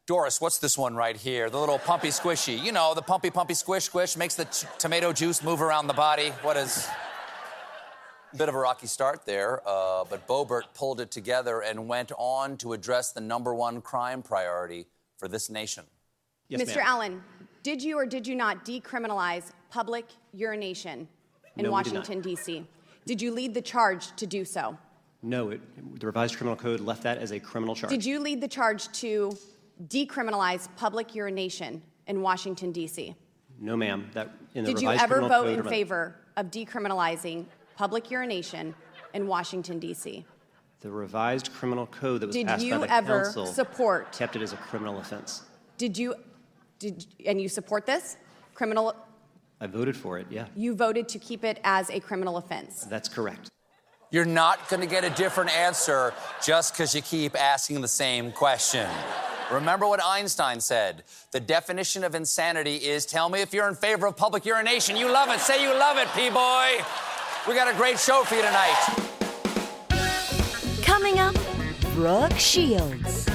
Doris, 0.05 0.39
what's 0.39 0.59
this 0.59 0.77
one 0.77 0.95
right 0.95 1.15
here? 1.17 1.49
The 1.49 1.59
little 1.59 1.79
pumpy 1.79 2.09
squishy. 2.09 2.61
You 2.61 2.71
know, 2.71 2.93
the 2.93 3.01
pumpy, 3.01 3.31
pumpy 3.31 3.55
squish, 3.55 3.85
squish 3.85 4.15
makes 4.15 4.35
the 4.35 4.45
t- 4.45 4.67
tomato 4.77 5.11
juice 5.13 5.41
move 5.43 5.61
around 5.61 5.87
the 5.87 5.93
body. 5.93 6.29
What 6.43 6.57
is. 6.57 6.87
Bit 8.35 8.49
of 8.49 8.55
a 8.55 8.59
rocky 8.59 8.87
start 8.87 9.25
there, 9.27 9.61
uh, 9.67 10.05
but 10.09 10.27
Boebert 10.27 10.63
pulled 10.73 10.99
it 10.99 11.11
together 11.11 11.61
and 11.61 11.87
went 11.87 12.11
on 12.17 12.57
to 12.57 12.73
address 12.73 13.11
the 13.11 13.21
number 13.21 13.53
one 13.53 13.79
crime 13.79 14.23
priority 14.23 14.87
for 15.17 15.27
this 15.27 15.51
nation. 15.51 15.83
Yes, 16.49 16.61
Mr. 16.61 16.77
ma'am. 16.77 16.85
Allen, 16.87 17.23
did 17.61 17.81
you 17.83 17.97
or 17.97 18.07
did 18.07 18.25
you 18.25 18.35
not 18.35 18.65
decriminalize 18.65 19.51
public 19.69 20.05
urination 20.33 21.07
in 21.57 21.63
No, 21.63 21.71
we 21.71 21.83
did 21.83 21.93
not. 21.93 21.99
Washington, 21.99 22.21
D.C.? 22.21 22.65
Did 23.05 23.21
you 23.21 23.31
lead 23.31 23.53
the 23.53 23.61
charge 23.61 24.15
to 24.15 24.25
do 24.25 24.43
so? 24.43 24.77
No, 25.21 25.51
it, 25.51 25.99
the 25.99 26.05
revised 26.07 26.35
criminal 26.35 26.55
code 26.55 26.79
left 26.79 27.03
that 27.03 27.19
as 27.19 27.31
a 27.31 27.39
criminal 27.39 27.75
charge. 27.75 27.91
Did 27.91 28.03
you 28.03 28.19
lead 28.19 28.41
the 28.41 28.47
charge 28.47 28.91
to 28.93 29.37
decriminalize 29.87 30.67
public 30.75 31.13
urination 31.13 31.81
in 32.07 32.21
Washington, 32.21 32.71
D.C.? 32.71 33.15
No, 33.59 33.77
ma'am. 33.77 34.09
That 34.13 34.31
in 34.55 34.63
the 34.65 34.73
Did 34.73 34.81
you 34.81 34.89
revised 34.89 35.03
ever 35.03 35.15
criminal 35.19 35.43
vote 35.43 35.55
code 35.55 35.65
in 35.65 35.71
favor 35.71 36.15
of 36.35 36.47
decriminalizing 36.47 37.45
public 37.83 38.09
urination 38.09 38.73
in 39.13 39.27
Washington, 39.27 39.77
D.C.? 39.77 40.25
The 40.79 40.89
revised 40.89 41.51
criminal 41.53 41.85
code 41.87 42.21
that 42.21 42.27
was 42.27 42.33
Did 42.33 42.47
passed 42.47 42.63
you 42.63 42.75
by 42.75 42.87
the 42.87 42.93
ever 42.93 43.23
council 43.25 43.45
support- 43.45 44.13
kept 44.13 44.37
it 44.37 44.41
as 44.41 44.53
a 44.53 44.55
criminal 44.55 44.99
offense. 44.99 45.41
Did 45.77 45.97
you, 45.97 46.15
did, 46.79 47.05
and 47.25 47.41
you 47.41 47.49
support 47.49 47.85
this? 47.85 48.15
Criminal, 48.53 48.95
I 49.59 49.67
voted 49.67 49.97
for 49.97 50.17
it. 50.17 50.27
Yeah, 50.29 50.45
you 50.55 50.75
voted 50.75 51.09
to 51.09 51.19
keep 51.19 51.43
it 51.43 51.59
as 51.65 51.89
a 51.89 51.99
criminal 51.99 52.37
offense. 52.37 52.85
that's 52.85 53.09
correct. 53.09 53.49
You're 54.11 54.23
not 54.43 54.69
going 54.69 54.79
to 54.79 54.87
get 54.87 55.03
a 55.03 55.09
different 55.09 55.51
answer 55.51 56.13
just 56.45 56.73
because 56.73 56.95
you 56.95 57.01
keep 57.01 57.35
asking 57.37 57.81
the 57.81 57.87
same 57.89 58.31
question. 58.31 58.87
Remember 59.51 59.87
what 59.87 59.99
Einstein 60.01 60.61
said. 60.61 61.03
The 61.31 61.39
definition 61.41 62.05
of 62.05 62.15
insanity 62.15 62.77
is 62.77 63.05
tell 63.05 63.27
me 63.27 63.41
if 63.41 63.53
you're 63.53 63.67
in 63.67 63.75
favor 63.75 64.07
of 64.07 64.15
public 64.15 64.45
urination. 64.45 64.95
You 64.95 65.11
love 65.11 65.29
it. 65.29 65.39
Say 65.41 65.61
you 65.61 65.71
love 65.77 65.97
it, 65.97 66.07
P 66.15 66.29
boy. 66.29 66.83
We 67.45 67.55
got 67.55 67.73
a 67.73 67.75
great 67.75 67.99
show 67.99 68.23
for 68.23 68.35
you 68.35 68.41
tonight. 68.41 68.77
Coming 70.81 71.19
up, 71.19 71.35
Brooke 71.93 72.39
Shields. 72.39 73.27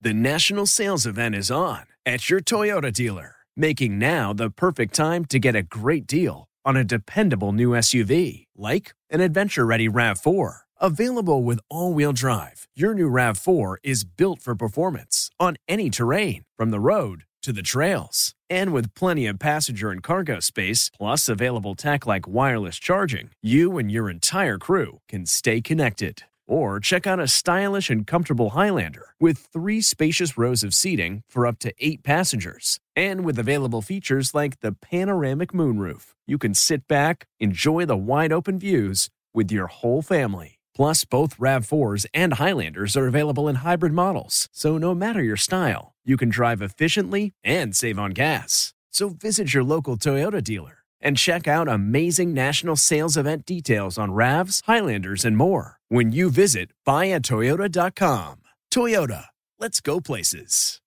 The 0.00 0.14
national 0.14 0.64
sales 0.64 1.04
event 1.04 1.34
is 1.34 1.50
on 1.50 1.84
at 2.06 2.30
your 2.30 2.40
Toyota 2.40 2.90
dealer, 2.90 3.36
making 3.54 3.98
now 3.98 4.32
the 4.32 4.48
perfect 4.48 4.94
time 4.94 5.26
to 5.26 5.38
get 5.38 5.54
a 5.54 5.62
great 5.62 6.06
deal 6.06 6.48
on 6.64 6.76
a 6.76 6.84
dependable 6.84 7.52
new 7.52 7.72
SUV 7.72 8.44
like 8.56 8.94
an 9.10 9.20
adventure 9.20 9.66
ready 9.66 9.86
RAV4. 9.86 10.60
Available 10.80 11.42
with 11.42 11.60
all 11.68 11.92
wheel 11.92 12.14
drive, 12.14 12.66
your 12.74 12.94
new 12.94 13.10
RAV4 13.10 13.76
is 13.84 14.04
built 14.04 14.40
for 14.40 14.54
performance 14.54 15.28
on 15.38 15.56
any 15.68 15.90
terrain, 15.90 16.44
from 16.56 16.70
the 16.70 16.80
road 16.80 17.24
to 17.42 17.52
the 17.52 17.62
trails. 17.62 18.34
And 18.50 18.72
with 18.72 18.94
plenty 18.94 19.26
of 19.26 19.38
passenger 19.38 19.90
and 19.90 20.02
cargo 20.02 20.40
space, 20.40 20.90
plus 20.96 21.28
available 21.28 21.74
tech 21.74 22.06
like 22.06 22.26
wireless 22.26 22.78
charging, 22.78 23.30
you 23.42 23.78
and 23.78 23.90
your 23.90 24.08
entire 24.08 24.58
crew 24.58 25.00
can 25.08 25.26
stay 25.26 25.60
connected. 25.60 26.22
Or 26.46 26.80
check 26.80 27.06
out 27.06 27.20
a 27.20 27.28
stylish 27.28 27.90
and 27.90 28.06
comfortable 28.06 28.50
Highlander 28.50 29.14
with 29.20 29.38
three 29.38 29.82
spacious 29.82 30.38
rows 30.38 30.62
of 30.62 30.72
seating 30.72 31.22
for 31.28 31.46
up 31.46 31.58
to 31.58 31.74
eight 31.78 32.02
passengers. 32.02 32.80
And 32.96 33.22
with 33.24 33.38
available 33.38 33.82
features 33.82 34.34
like 34.34 34.60
the 34.60 34.72
panoramic 34.72 35.52
moonroof, 35.52 36.14
you 36.26 36.38
can 36.38 36.54
sit 36.54 36.88
back, 36.88 37.26
enjoy 37.38 37.84
the 37.84 37.98
wide 37.98 38.32
open 38.32 38.58
views 38.58 39.10
with 39.34 39.52
your 39.52 39.66
whole 39.66 40.00
family. 40.00 40.58
Plus, 40.74 41.04
both 41.04 41.38
RAV4s 41.38 42.06
and 42.14 42.34
Highlanders 42.34 42.96
are 42.96 43.08
available 43.08 43.48
in 43.48 43.56
hybrid 43.56 43.92
models, 43.92 44.48
so 44.52 44.78
no 44.78 44.94
matter 44.94 45.20
your 45.20 45.36
style, 45.36 45.92
you 46.08 46.16
can 46.16 46.30
drive 46.30 46.62
efficiently 46.62 47.34
and 47.44 47.76
save 47.76 47.98
on 47.98 48.12
gas. 48.12 48.72
So 48.90 49.10
visit 49.10 49.52
your 49.52 49.62
local 49.62 49.96
Toyota 49.96 50.42
dealer 50.42 50.78
and 51.00 51.16
check 51.16 51.46
out 51.46 51.68
amazing 51.68 52.34
national 52.34 52.74
sales 52.76 53.16
event 53.16 53.46
details 53.46 53.98
on 53.98 54.10
RAVs, 54.10 54.62
Highlanders, 54.64 55.24
and 55.24 55.36
more 55.36 55.78
when 55.88 56.10
you 56.10 56.28
visit 56.30 56.70
buyatoyota.com. 56.86 58.40
Toyota, 58.72 59.26
let's 59.60 59.80
go 59.80 60.00
places. 60.00 60.80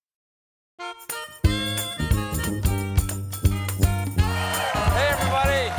Hey, 0.78 0.90
everybody. 5.08 5.72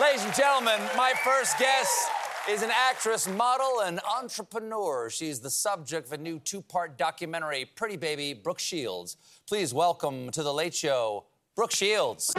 Ladies 0.00 0.24
and 0.24 0.34
gentlemen, 0.34 0.80
my 0.96 1.12
first 1.22 1.58
guest 1.58 2.08
is 2.48 2.62
an 2.62 2.70
actress, 2.72 3.28
model, 3.28 3.82
and 3.84 4.00
entrepreneur. 4.18 5.10
She's 5.10 5.38
the 5.38 5.50
subject 5.50 6.06
of 6.06 6.12
a 6.14 6.18
new 6.18 6.38
two 6.38 6.62
part 6.62 6.96
documentary, 6.96 7.66
Pretty 7.66 7.96
Baby, 7.96 8.32
Brooke 8.32 8.58
Shields. 8.58 9.18
Please 9.46 9.74
welcome 9.74 10.30
to 10.30 10.42
The 10.42 10.52
Late 10.52 10.74
Show, 10.74 11.26
Brooke 11.54 11.72
Shields. 11.72 12.32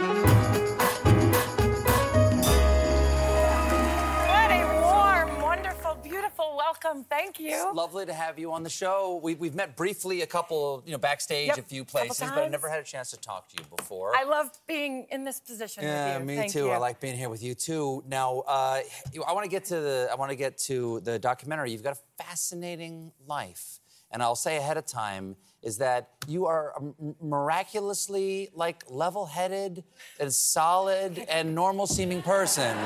Welcome. 6.82 7.04
Thank 7.04 7.38
you. 7.40 7.50
It's 7.50 7.74
Lovely 7.74 8.06
to 8.06 8.12
have 8.12 8.38
you 8.38 8.52
on 8.52 8.62
the 8.62 8.70
show. 8.70 9.20
We, 9.22 9.34
we've 9.34 9.54
met 9.54 9.76
briefly 9.76 10.22
a 10.22 10.26
couple, 10.26 10.82
you 10.86 10.92
know, 10.92 10.98
backstage, 10.98 11.48
Yep, 11.48 11.58
a 11.58 11.62
few 11.62 11.84
places, 11.84 12.20
but 12.20 12.38
I 12.38 12.48
never 12.48 12.68
had 12.68 12.80
a 12.80 12.84
chance 12.84 13.10
to 13.10 13.16
talk 13.16 13.48
to 13.50 13.56
you 13.58 13.64
before. 13.76 14.14
I 14.16 14.24
love 14.24 14.50
being 14.66 15.06
in 15.10 15.24
this 15.24 15.40
position 15.40 15.84
Yeah, 15.84 16.14
with 16.18 16.20
you. 16.22 16.26
me 16.26 16.36
Thank 16.36 16.52
too. 16.52 16.66
You. 16.66 16.70
I 16.70 16.76
like 16.78 17.00
being 17.00 17.16
here 17.16 17.28
with 17.28 17.42
you 17.42 17.54
too. 17.54 18.04
Now, 18.08 18.40
uh, 18.46 18.80
I 19.26 19.32
want 19.32 19.44
to 19.44 19.50
get 19.50 19.64
to 19.66 19.80
the 19.80 20.08
I 20.10 20.14
want 20.16 20.30
to 20.30 20.36
get 20.36 20.58
to 20.58 21.00
the 21.00 21.18
documentary. 21.18 21.70
You've 21.72 21.82
got 21.82 21.96
a 21.96 22.22
fascinating 22.24 23.12
life, 23.26 23.79
and 24.12 24.22
I'll 24.22 24.36
say 24.36 24.56
ahead 24.56 24.76
of 24.76 24.86
time 24.86 25.36
is 25.62 25.76
that 25.78 26.08
you 26.26 26.46
are 26.46 26.72
a 26.76 26.78
m- 26.78 27.14
miraculously 27.20 28.48
like 28.54 28.82
level-headed 28.88 29.84
and 30.18 30.32
solid 30.32 31.18
and 31.28 31.54
normal-seeming 31.54 32.22
person. 32.22 32.76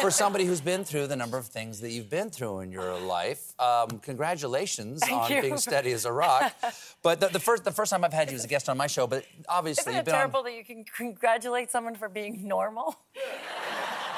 for 0.00 0.10
somebody 0.10 0.44
who's 0.44 0.60
been 0.60 0.84
through 0.84 1.06
the 1.06 1.16
number 1.16 1.38
of 1.38 1.46
things 1.46 1.80
that 1.80 1.90
you've 1.90 2.10
been 2.10 2.28
through 2.30 2.60
in 2.60 2.70
your 2.70 2.98
life, 2.98 3.58
um, 3.60 3.98
congratulations 4.00 5.00
Thank 5.00 5.22
on 5.22 5.30
you. 5.32 5.40
being 5.42 5.56
steady 5.56 5.92
as 5.92 6.04
a 6.04 6.12
rock. 6.12 6.54
but 7.02 7.20
the, 7.20 7.28
the 7.28 7.40
first 7.40 7.64
the 7.64 7.70
first 7.72 7.90
time 7.92 8.04
I've 8.04 8.12
had 8.12 8.30
you 8.30 8.36
as 8.36 8.44
a 8.44 8.48
guest 8.48 8.68
on 8.68 8.76
my 8.76 8.86
show, 8.88 9.06
but 9.06 9.24
obviously 9.48 9.92
Isn't 9.92 10.00
you've 10.00 10.08
it 10.08 10.10
terrible 10.10 10.40
on. 10.40 10.44
that 10.46 10.54
you 10.54 10.64
can 10.64 10.84
congratulate 10.96 11.70
someone 11.70 11.94
for 11.94 12.08
being 12.08 12.46
normal? 12.48 12.96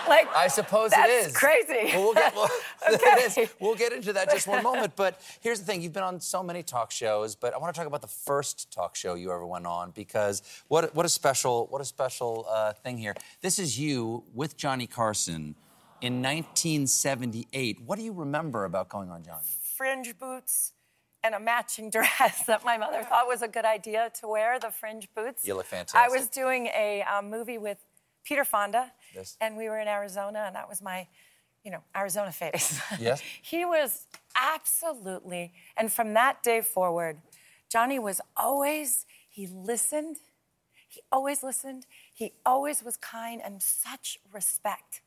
like 0.09 0.29
I 0.35 0.49
suppose 0.49 0.93
it 0.93 1.11
is 1.11 1.37
crazy. 1.37 1.95
Well, 1.95 2.05
we'll 2.05 2.15
get, 2.15 2.35
well, 2.35 2.51
Okay. 2.95 3.49
We'll 3.61 3.75
get 3.75 3.93
into 3.93 4.13
that 4.13 4.31
just 4.31 4.47
one 4.47 4.63
moment. 4.63 4.95
But 4.97 5.21
here's 5.41 5.61
the 5.61 5.67
thing: 5.67 5.83
you've 5.83 5.93
been 5.93 6.03
on 6.03 6.21
so 6.21 6.43
many 6.43 6.63
talk 6.63 6.91
shows, 6.91 7.35
but 7.35 7.55
I 7.55 7.59
want 7.59 7.75
to 7.75 7.79
talk 7.79 7.87
about 7.87 8.03
the 8.03 8.09
first 8.09 8.71
talk 8.73 8.97
show 8.97 9.15
you 9.15 9.31
ever 9.33 9.47
went 9.47 9.67
on 9.67 9.91
because 9.93 10.43
what 10.69 10.95
what 10.95 11.07
a 11.07 11.09
special 11.09 11.67
what 11.71 11.81
a 11.81 11.85
special 11.85 12.47
uh, 12.49 12.73
thing 12.73 12.99
here. 12.99 13.15
This 13.41 13.59
is 13.59 13.79
you 13.79 14.25
with 14.35 14.57
Johnny 14.57 14.87
Carson 14.87 15.55
in 16.01 16.23
1978. 16.23 17.81
What 17.85 17.99
do 17.99 18.05
you 18.05 18.13
remember 18.13 18.65
about 18.65 18.89
going 18.89 19.11
on 19.11 19.23
Johnny? 19.23 19.45
fringe 19.79 20.19
boots 20.19 20.73
and 21.23 21.37
a 21.37 21.41
matching 21.41 21.89
dress 21.91 22.45
that 22.47 22.65
my 22.65 22.77
mother 22.77 23.03
thought 23.05 23.29
was 23.29 23.43
a 23.43 23.49
good 23.49 23.65
idea 23.65 24.11
to 24.21 24.27
wear 24.27 24.59
the 24.59 24.71
fringe 24.71 25.09
boots. 25.15 25.47
You 25.47 25.55
look 25.55 25.67
fantastic. 25.67 26.01
I 26.01 26.09
was 26.09 26.29
doing 26.29 26.67
a 26.67 27.03
um, 27.03 27.31
movie 27.31 27.59
with 27.59 27.79
Peter 28.25 28.45
Fonda, 28.45 28.93
Yes. 29.15 29.37
and 29.41 29.57
we 29.57 29.69
were 29.69 29.79
in 29.79 29.89
Arizona, 29.89 30.45
and 30.47 30.57
that 30.57 30.69
was 30.69 30.83
my, 30.83 31.07
you 31.65 31.71
know, 31.71 31.83
Arizona 31.97 32.33
face. 32.33 32.81
Yes. 33.01 33.23
he 33.43 33.65
was 33.65 34.07
absolutely, 34.37 35.53
and 35.77 35.93
from 35.93 36.15
that 36.15 36.43
day 36.43 36.61
forward, 36.61 37.19
Johnny 37.69 37.99
was 37.99 38.21
always, 38.37 39.07
he 39.29 39.47
listened, 39.47 40.17
he 40.89 41.03
always 41.13 41.43
listened, 41.43 41.87
he 42.15 42.33
always 42.47 42.83
was 42.83 42.97
kind 42.97 43.41
and 43.45 43.63
such 43.63 44.19
respect. 44.33 45.03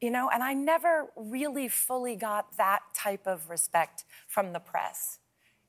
You 0.00 0.10
know, 0.10 0.28
and 0.28 0.42
I 0.42 0.52
never 0.52 1.06
really 1.16 1.68
fully 1.68 2.14
got 2.16 2.56
that 2.58 2.82
type 2.94 3.26
of 3.26 3.48
respect 3.48 4.04
from 4.26 4.52
the 4.52 4.58
press 4.58 5.18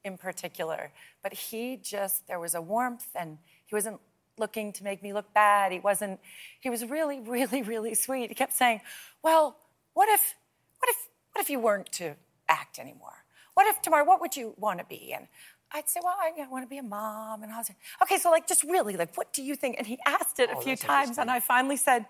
in 0.03 0.17
particular. 0.17 0.91
But 1.23 1.33
he 1.33 1.77
just, 1.77 2.27
there 2.27 2.39
was 2.39 2.53
a 2.53 2.61
warmth 2.61 3.07
and 3.15 3.37
he 3.65 3.75
wasn't 3.75 3.99
looking 4.37 4.73
to 4.73 4.83
make 4.83 5.01
me 5.01 5.13
look 5.13 5.33
bad. 5.33 5.71
He 5.71 5.79
wasn't, 5.79 6.19
he 6.59 6.69
was 6.69 6.85
really, 6.85 7.19
really, 7.25 7.61
really 7.61 7.95
sweet. 7.95 8.29
He 8.29 8.35
kept 8.35 8.53
saying, 8.53 8.81
Well, 9.23 9.57
what 9.93 10.09
if, 10.09 10.35
what 10.79 10.89
if, 10.89 11.07
what 11.33 11.41
if 11.41 11.49
you 11.49 11.59
weren't 11.59 11.91
to 11.93 12.15
act 12.47 12.79
anymore? 12.79 13.23
What 13.53 13.67
if 13.67 13.81
tomorrow, 13.81 14.03
what 14.03 14.19
would 14.19 14.35
you 14.35 14.53
want 14.57 14.79
to 14.79 14.85
be? 14.85 15.13
And 15.13 15.27
I'd 15.71 15.89
say, 15.89 15.99
well, 16.03 16.15
I, 16.19 16.31
I 16.41 16.47
want 16.47 16.63
to 16.63 16.69
be 16.69 16.77
a 16.77 16.83
mom. 16.83 17.43
And 17.43 17.51
I 17.51 17.57
was 17.57 17.69
like, 17.69 17.77
okay, 18.03 18.17
so 18.17 18.29
like, 18.29 18.47
just 18.47 18.63
really, 18.63 18.95
like, 18.97 19.15
what 19.17 19.33
do 19.33 19.41
you 19.41 19.55
think? 19.55 19.75
And 19.77 19.87
he 19.87 19.97
asked 20.05 20.39
it 20.39 20.49
a 20.49 20.55
oh, 20.55 20.61
few 20.61 20.75
times, 20.75 21.17
and 21.17 21.31
I 21.31 21.39
finally 21.39 21.77
said, 21.77 22.05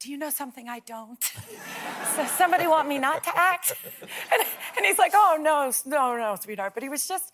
do 0.00 0.10
you 0.10 0.16
know 0.16 0.30
something 0.30 0.68
I 0.68 0.80
don't? 0.80 1.22
so 2.16 2.26
somebody 2.36 2.66
want 2.66 2.88
me 2.88 2.98
not 2.98 3.22
to 3.24 3.30
act? 3.36 3.74
And, 4.32 4.42
and 4.76 4.86
he's 4.86 4.98
like, 4.98 5.12
oh, 5.14 5.36
no, 5.40 5.72
no, 5.84 6.16
no, 6.16 6.36
sweetheart. 6.40 6.72
But 6.72 6.82
he 6.82 6.88
was 6.88 7.06
just, 7.06 7.32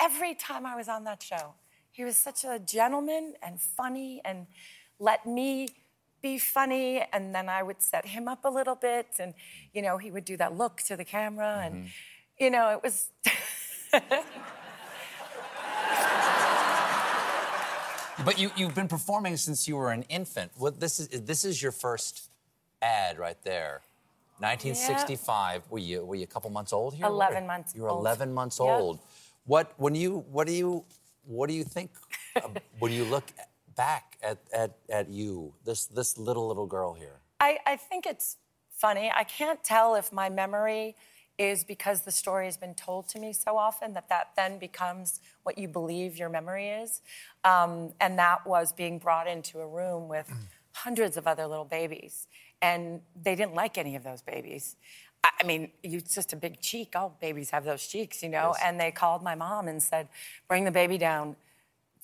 every 0.00 0.34
time 0.34 0.64
I 0.64 0.76
was 0.76 0.88
on 0.88 1.04
that 1.04 1.22
show, 1.22 1.54
he 1.96 2.04
was 2.04 2.18
such 2.18 2.44
a 2.44 2.58
gentleman 2.58 3.32
and 3.42 3.58
funny 3.58 4.20
and 4.22 4.46
let 4.98 5.24
me 5.24 5.68
be 6.20 6.36
funny. 6.36 7.02
And 7.10 7.34
then 7.34 7.48
I 7.48 7.62
would 7.62 7.80
set 7.80 8.04
him 8.04 8.28
up 8.28 8.44
a 8.44 8.50
little 8.50 8.74
bit. 8.74 9.06
And, 9.18 9.32
you 9.72 9.80
know, 9.80 9.96
he 9.96 10.10
would 10.10 10.26
do 10.26 10.36
that 10.36 10.54
look 10.54 10.82
to 10.88 10.96
the 10.96 11.06
camera. 11.06 11.62
And, 11.64 11.74
mm-hmm. 11.74 12.44
you 12.44 12.50
know, 12.50 12.68
it 12.70 12.82
was. 12.82 13.10
But 18.24 18.38
you 18.38 18.50
you've 18.56 18.74
been 18.74 18.88
performing 18.88 19.36
since 19.36 19.68
you 19.68 19.76
were 19.76 19.92
an 19.92 20.02
infant. 20.08 20.50
What 20.56 20.80
this 20.80 20.98
is 20.98 21.08
this 21.08 21.44
is 21.44 21.62
your 21.62 21.70
first 21.70 22.30
ad 22.80 23.18
right 23.18 23.36
there. 23.44 23.82
1965. 24.38 25.62
Were 25.68 25.78
you 25.78 26.02
were 26.02 26.14
you 26.14 26.24
a 26.24 26.26
couple 26.26 26.48
months 26.48 26.72
old 26.72 26.94
here? 26.94 27.04
11 27.06 27.46
months 27.46 27.74
You 27.74 27.82
were 27.82 27.90
old. 27.90 28.00
11 28.00 28.32
months 28.32 28.58
Yeah. 28.58 28.74
old. 28.74 29.00
What 29.44 29.74
when 29.76 29.94
you 29.94 30.24
what 30.32 30.46
do 30.46 30.54
you 30.54 30.86
what 31.26 31.48
do 31.48 31.54
you 31.54 31.64
think 31.64 31.90
when 32.78 32.92
you 32.92 33.04
look 33.04 33.24
back 33.76 34.16
at, 34.22 34.38
at 34.52 34.76
at 34.88 35.08
you 35.10 35.52
this 35.64 35.86
this 35.86 36.18
little 36.18 36.48
little 36.48 36.66
girl 36.66 36.94
here? 36.94 37.20
I, 37.40 37.58
I 37.66 37.76
think 37.76 38.06
it's 38.06 38.36
funny. 38.70 39.12
I 39.14 39.24
can't 39.24 39.62
tell 39.62 39.94
if 39.94 40.12
my 40.12 40.28
memory 40.28 40.96
is 41.38 41.64
because 41.64 42.02
the 42.02 42.10
story 42.10 42.46
has 42.46 42.56
been 42.56 42.74
told 42.74 43.08
to 43.10 43.18
me 43.18 43.32
so 43.32 43.58
often 43.58 43.92
that 43.92 44.08
that 44.08 44.30
then 44.36 44.58
becomes 44.58 45.20
what 45.42 45.58
you 45.58 45.68
believe 45.68 46.16
your 46.16 46.30
memory 46.30 46.68
is. 46.68 47.02
Um, 47.44 47.92
and 48.00 48.18
that 48.18 48.46
was 48.46 48.72
being 48.72 48.98
brought 48.98 49.26
into 49.26 49.60
a 49.60 49.66
room 49.66 50.08
with 50.08 50.30
hundreds 50.72 51.16
of 51.16 51.26
other 51.26 51.46
little 51.46 51.64
babies. 51.64 52.26
And 52.62 53.02
they 53.22 53.34
didn't 53.34 53.54
like 53.54 53.76
any 53.76 53.96
of 53.96 54.02
those 54.02 54.22
babies. 54.22 54.76
I 55.38 55.44
mean, 55.44 55.70
you 55.82 55.98
it's 55.98 56.14
just 56.14 56.32
a 56.32 56.36
big 56.36 56.60
cheek. 56.60 56.94
All 56.96 57.16
babies 57.20 57.50
have 57.50 57.64
those 57.64 57.86
cheeks, 57.86 58.22
you 58.22 58.28
know. 58.28 58.54
And 58.62 58.80
they 58.80 58.90
called 58.90 59.22
my 59.22 59.34
mom 59.34 59.68
and 59.68 59.82
said, 59.82 60.08
"Bring 60.48 60.64
the 60.64 60.70
baby 60.70 60.98
down 60.98 61.36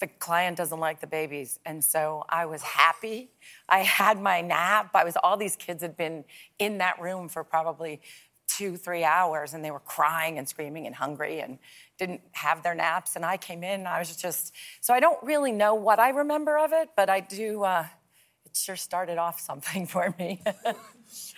the 0.03 0.09
client 0.09 0.57
doesn't 0.57 0.81
like 0.81 1.01
the 1.01 1.07
babies. 1.07 1.61
And 1.65 1.83
so 1.83 2.25
I 2.29 2.47
was 2.47 2.61
happy. 2.61 3.31
I 3.69 3.79
had 3.79 4.21
my 4.21 4.41
nap. 4.41 4.91
I 4.95 5.05
was 5.05 5.17
all 5.23 5.37
these 5.37 5.55
kids 5.55 5.81
had 5.81 5.97
been 5.97 6.25
in 6.59 6.79
that 6.79 7.01
room 7.01 7.29
for 7.29 7.45
probably 7.45 8.01
two, 8.49 8.77
three 8.77 9.05
hours 9.05 9.55
and 9.55 9.65
they 9.65 9.71
were 9.71 9.79
crying 9.79 10.39
and 10.39 10.49
screaming 10.49 10.87
and 10.87 10.97
hungry 10.97 11.39
and 11.39 11.57
didn't 11.99 12.21
have 12.33 12.65
their 12.65 12.75
naps. 12.75 13.15
And 13.15 13.25
I 13.25 13.37
came 13.37 13.63
in 13.63 13.81
and 13.81 13.89
I 13.89 14.01
was 14.01 14.17
just 14.17 14.53
so 14.81 14.93
I 14.93 14.99
don't 14.99 15.23
really 15.23 15.53
know 15.53 15.77
what 15.77 16.01
I 16.01 16.11
remember 16.11 16.59
of 16.59 16.73
it, 16.73 16.91
but 16.97 17.09
I 17.09 17.21
do 17.21 17.63
uh, 17.63 17.87
sure 18.57 18.77
started 18.77 19.19
off 19.19 19.41
something 19.41 19.87
for 19.95 20.15
me. 20.19 20.43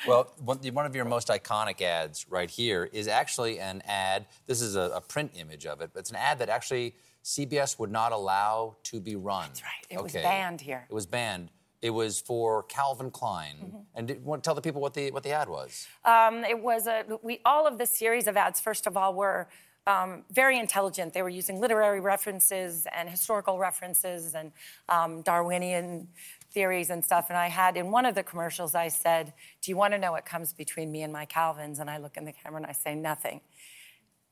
Well, 0.06 0.32
one, 0.38 0.86
of 0.86 0.94
your 0.94 1.04
most 1.04 1.28
iconic 1.28 1.80
ads 1.80 2.26
right 2.28 2.50
here 2.50 2.88
is 2.92 3.08
actually 3.08 3.58
an 3.58 3.82
ad. 3.86 4.26
This 4.46 4.60
is 4.60 4.76
a, 4.76 4.92
a 4.94 5.00
print 5.00 5.32
image 5.34 5.66
of 5.66 5.80
it, 5.80 5.90
but 5.92 6.00
it's 6.00 6.10
an 6.10 6.16
ad 6.16 6.38
that 6.38 6.48
actually 6.48 6.94
CBS 7.24 7.78
would 7.78 7.90
not 7.90 8.12
allow 8.12 8.76
to 8.84 9.00
be 9.00 9.16
run. 9.16 9.48
That's 9.48 9.62
right. 9.62 9.86
It 9.88 10.02
was 10.02 10.12
banned 10.12 10.60
here. 10.60 10.86
It 10.88 10.94
was 10.94 11.06
banned. 11.06 11.50
It 11.80 11.90
was 11.90 12.20
for 12.20 12.62
Calvin 12.64 13.10
Klein. 13.10 13.56
Mm-hmm. 13.62 13.76
And 13.94 14.08
did, 14.08 14.24
want 14.24 14.42
tell 14.42 14.54
the 14.54 14.62
people 14.62 14.80
what 14.80 14.94
the 14.94 15.10
what 15.10 15.22
the 15.22 15.32
ad 15.32 15.48
was? 15.48 15.86
Um, 16.04 16.44
it 16.44 16.58
was 16.58 16.86
a 16.86 17.04
we 17.22 17.40
all 17.44 17.66
of 17.66 17.78
the 17.78 17.86
series 17.86 18.26
of 18.26 18.36
ads. 18.36 18.60
First 18.60 18.86
of 18.86 18.96
all, 18.96 19.14
were 19.14 19.48
um, 19.86 20.24
very 20.30 20.58
intelligent. 20.58 21.12
They 21.12 21.22
were 21.22 21.28
using 21.28 21.60
literary 21.60 22.00
references 22.00 22.86
and 22.96 23.08
historical 23.08 23.58
references 23.58 24.34
and 24.34 24.52
um, 24.88 25.22
Darwinian 25.22 26.08
theories 26.54 26.88
and 26.90 27.04
stuff. 27.04 27.26
And 27.28 27.36
I 27.36 27.48
had 27.48 27.76
in 27.76 27.90
one 27.90 28.06
of 28.06 28.14
the 28.14 28.22
commercials, 28.22 28.74
I 28.74 28.88
said, 28.88 29.32
"Do 29.60 29.70
you 29.70 29.76
want 29.76 29.92
to 29.94 29.98
know 29.98 30.12
what 30.12 30.24
comes 30.24 30.52
between 30.52 30.90
me 30.92 31.02
and 31.02 31.12
my 31.12 31.26
Calvins?" 31.26 31.78
And 31.80 31.90
I 31.90 31.98
look 31.98 32.16
in 32.16 32.24
the 32.24 32.32
camera 32.32 32.58
and 32.62 32.66
I 32.66 32.72
say, 32.72 32.94
"Nothing." 32.94 33.40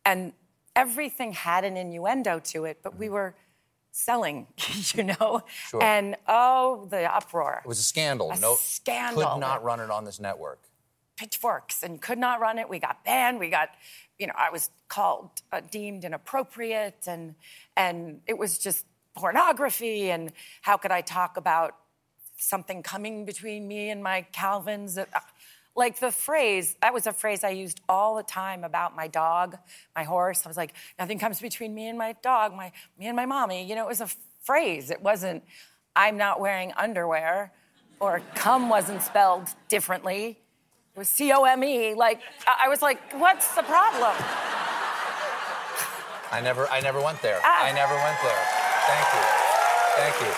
And 0.04 0.32
everything 0.74 1.32
had 1.32 1.64
an 1.64 1.76
innuendo 1.76 2.38
to 2.38 2.64
it, 2.64 2.78
but 2.82 2.96
we 2.96 3.08
were 3.08 3.34
selling, 3.90 4.46
you 4.94 5.04
know. 5.04 5.42
Sure. 5.68 5.82
And 5.82 6.16
oh, 6.26 6.86
the 6.90 7.14
uproar 7.14 7.60
It 7.64 7.68
was 7.68 7.78
a 7.78 7.82
scandal. 7.82 8.30
A 8.32 8.38
no, 8.38 8.54
scandal. 8.56 9.22
Could 9.22 9.40
not 9.40 9.62
run 9.62 9.80
it 9.80 9.90
on 9.90 10.04
this 10.04 10.18
network. 10.18 10.60
pitchforks 11.16 11.82
and 11.82 12.00
could 12.00 12.18
not 12.18 12.40
run 12.40 12.58
it. 12.58 12.68
We 12.68 12.78
got 12.78 13.04
banned. 13.04 13.38
We 13.38 13.50
got, 13.50 13.68
you 14.18 14.26
know, 14.26 14.32
I 14.36 14.50
was 14.50 14.70
called 14.88 15.30
uh, 15.52 15.60
deemed 15.70 16.04
inappropriate, 16.04 17.06
and 17.06 17.34
and 17.76 18.20
it 18.26 18.38
was 18.38 18.58
just 18.58 18.86
pornography. 19.14 20.10
And 20.10 20.32
how 20.62 20.76
could 20.78 20.90
I 20.90 21.02
talk 21.02 21.36
about 21.36 21.76
something 22.42 22.82
coming 22.82 23.24
between 23.24 23.66
me 23.68 23.90
and 23.90 24.02
my 24.02 24.26
Calvins? 24.32 24.98
Uh, 24.98 25.06
Like 25.74 26.00
the 26.00 26.12
phrase, 26.12 26.76
that 26.82 26.92
was 26.92 27.06
a 27.06 27.14
phrase 27.14 27.42
I 27.42 27.48
used 27.64 27.80
all 27.88 28.16
the 28.16 28.22
time 28.22 28.62
about 28.62 28.94
my 28.94 29.08
dog, 29.08 29.56
my 29.96 30.04
horse. 30.04 30.44
I 30.44 30.48
was 30.48 30.58
like, 30.58 30.74
nothing 30.98 31.18
comes 31.18 31.40
between 31.40 31.74
me 31.74 31.88
and 31.88 31.96
my 31.96 32.12
dog, 32.20 32.54
my 32.54 32.72
me 32.98 33.06
and 33.06 33.16
my 33.16 33.24
mommy. 33.24 33.64
You 33.64 33.74
know, 33.76 33.84
it 33.84 33.88
was 33.88 34.02
a 34.02 34.10
phrase. 34.42 34.90
It 34.90 35.00
wasn't, 35.00 35.42
I'm 35.96 36.18
not 36.18 36.40
wearing 36.40 36.74
underwear, 36.76 37.52
or 38.00 38.20
cum 38.34 38.68
wasn't 38.68 39.00
spelled 39.00 39.48
differently. 39.68 40.38
It 40.94 40.98
was 40.98 41.08
C 41.08 41.32
O 41.32 41.44
M 41.44 41.64
E. 41.64 41.94
Like, 41.94 42.20
I 42.46 42.66
I 42.66 42.68
was 42.68 42.82
like, 42.82 43.00
what's 43.24 43.48
the 43.54 43.62
problem? 43.62 44.14
I 46.36 46.40
never, 46.42 46.68
I 46.68 46.80
never 46.80 47.00
went 47.00 47.22
there. 47.22 47.40
Ah. 47.42 47.64
I 47.64 47.72
never 47.72 47.96
went 48.06 48.18
there. 48.20 48.44
Thank 48.92 49.06
you, 49.16 49.24
thank 50.00 50.14
you. 50.20 50.32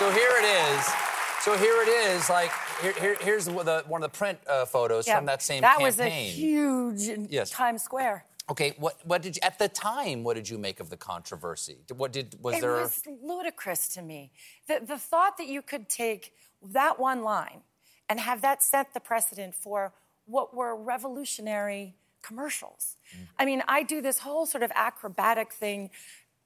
So 0.00 0.04
here 0.18 0.32
it 0.40 0.46
is. 0.64 1.09
So 1.40 1.56
here 1.56 1.82
it 1.82 1.88
is. 1.88 2.28
Like 2.28 2.50
here, 2.82 2.92
here 2.92 3.16
here's 3.20 3.46
the, 3.46 3.52
the, 3.52 3.84
one 3.88 4.02
of 4.02 4.12
the 4.12 4.16
print 4.16 4.38
uh, 4.46 4.66
photos 4.66 5.06
Yeah, 5.06 5.16
from 5.16 5.26
that 5.26 5.42
same 5.42 5.62
that 5.62 5.78
campaign. 5.78 5.86
was 5.86 6.00
a 6.00 6.08
huge 6.10 7.28
Yes. 7.30 7.50
Times 7.50 7.82
Square. 7.82 8.26
Okay, 8.50 8.74
what, 8.78 8.98
what 9.04 9.22
did 9.22 9.36
you, 9.36 9.40
at 9.42 9.58
the 9.58 9.68
time? 9.68 10.24
What 10.24 10.34
did 10.34 10.48
you 10.48 10.58
make 10.58 10.80
of 10.80 10.90
the 10.90 10.96
controversy? 10.96 11.78
What 11.96 12.12
did 12.12 12.36
was 12.42 12.56
it 12.56 12.60
there? 12.60 12.72
was 12.72 13.02
ludicrous 13.22 13.88
to 13.94 14.02
me. 14.02 14.32
The, 14.66 14.80
the 14.84 14.98
thought 14.98 15.38
that 15.38 15.46
you 15.46 15.62
could 15.62 15.88
take 15.88 16.34
that 16.62 16.98
one 16.98 17.22
line 17.22 17.60
and 18.08 18.18
have 18.20 18.42
that 18.42 18.62
set 18.62 18.92
the 18.92 19.00
precedent 19.00 19.54
for 19.54 19.94
what 20.26 20.54
were 20.54 20.76
revolutionary 20.76 21.94
commercials. 22.22 22.96
Mm. 23.16 23.26
I 23.38 23.44
mean, 23.44 23.62
I 23.66 23.82
do 23.82 24.02
this 24.02 24.18
whole 24.18 24.46
sort 24.46 24.62
of 24.62 24.72
acrobatic 24.74 25.52
thing 25.52 25.90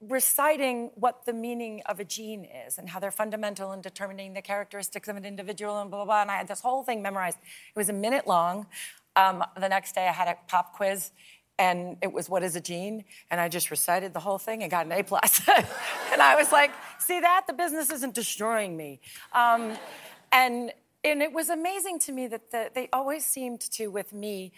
reciting 0.09 0.91
what 0.95 1.25
the 1.25 1.33
meaning 1.33 1.83
of 1.87 2.01
a 2.01 2.05
gene 2.05 2.45
is 2.67 2.79
and 2.79 2.89
how 2.89 3.01
they're 3.01 3.11
fundamental 3.11 3.73
in 3.73 3.81
determining 3.81 4.35
the 4.35 4.43
characteristics 4.43 5.09
of 5.09 5.17
an 5.17 5.25
individual 5.25 5.81
and 5.81 5.91
blah, 5.91 6.01
blah, 6.01 6.05
blah. 6.05 6.23
And 6.23 6.31
I 6.31 6.37
had 6.37 6.49
this 6.49 6.61
whole 6.61 6.83
thing 6.83 7.03
memorized. 7.03 7.39
It 7.39 7.79
was 7.79 7.89
a 7.89 7.95
minute 7.95 8.27
long. 8.27 8.67
Um, 9.17 9.45
the 9.59 9.69
next 9.69 9.95
day 9.95 10.09
I 10.09 10.13
had 10.13 10.29
a 10.29 10.37
pop 10.49 10.75
quiz 10.75 11.13
and 11.59 11.97
it 12.03 12.13
was 12.13 12.29
what 12.29 12.43
is 12.43 12.57
a 12.57 12.61
gene 12.61 13.05
and 13.31 13.41
i 13.41 13.49
just 13.49 13.71
recited 13.71 14.13
the 14.13 14.19
whole 14.19 14.39
thing 14.39 14.63
and 14.63 14.71
got 14.71 14.87
an 14.87 14.93
a 14.93 15.03
plus 15.05 15.41
and 16.13 16.21
i 16.21 16.35
was 16.35 16.51
like 16.51 16.73
see 16.99 17.21
that 17.21 17.45
the 17.47 17.53
business 17.53 17.91
isn't 17.91 18.15
destroying 18.15 18.77
me 18.77 19.01
um, 19.33 19.77
and 20.33 20.73
and 21.05 21.23
it 21.23 21.33
was 21.33 21.51
amazing 21.51 21.99
to 21.99 22.13
me 22.13 22.27
that 22.27 22.51
the, 22.51 22.71
they 22.75 22.89
always 22.93 23.25
seemed 23.25 23.61
to 23.61 23.89
with 23.89 24.13
me 24.13 24.53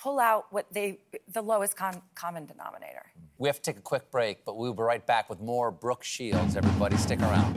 pull 0.00 0.18
out 0.18 0.46
what 0.50 0.66
they 0.72 0.98
the 1.32 1.42
lowest 1.42 1.76
con- 1.76 2.02
common 2.14 2.46
denominator 2.46 3.04
We 3.38 3.48
have 3.48 3.56
to 3.56 3.62
take 3.62 3.78
a 3.78 3.82
quick 3.82 4.10
break, 4.10 4.44
but 4.44 4.56
we'll 4.56 4.74
be 4.74 4.82
right 4.82 5.04
back 5.06 5.28
with 5.30 5.40
more 5.40 5.70
Brooke 5.70 6.04
Shields. 6.04 6.56
Everybody, 6.56 6.96
stick 6.96 7.20
around. 7.20 7.56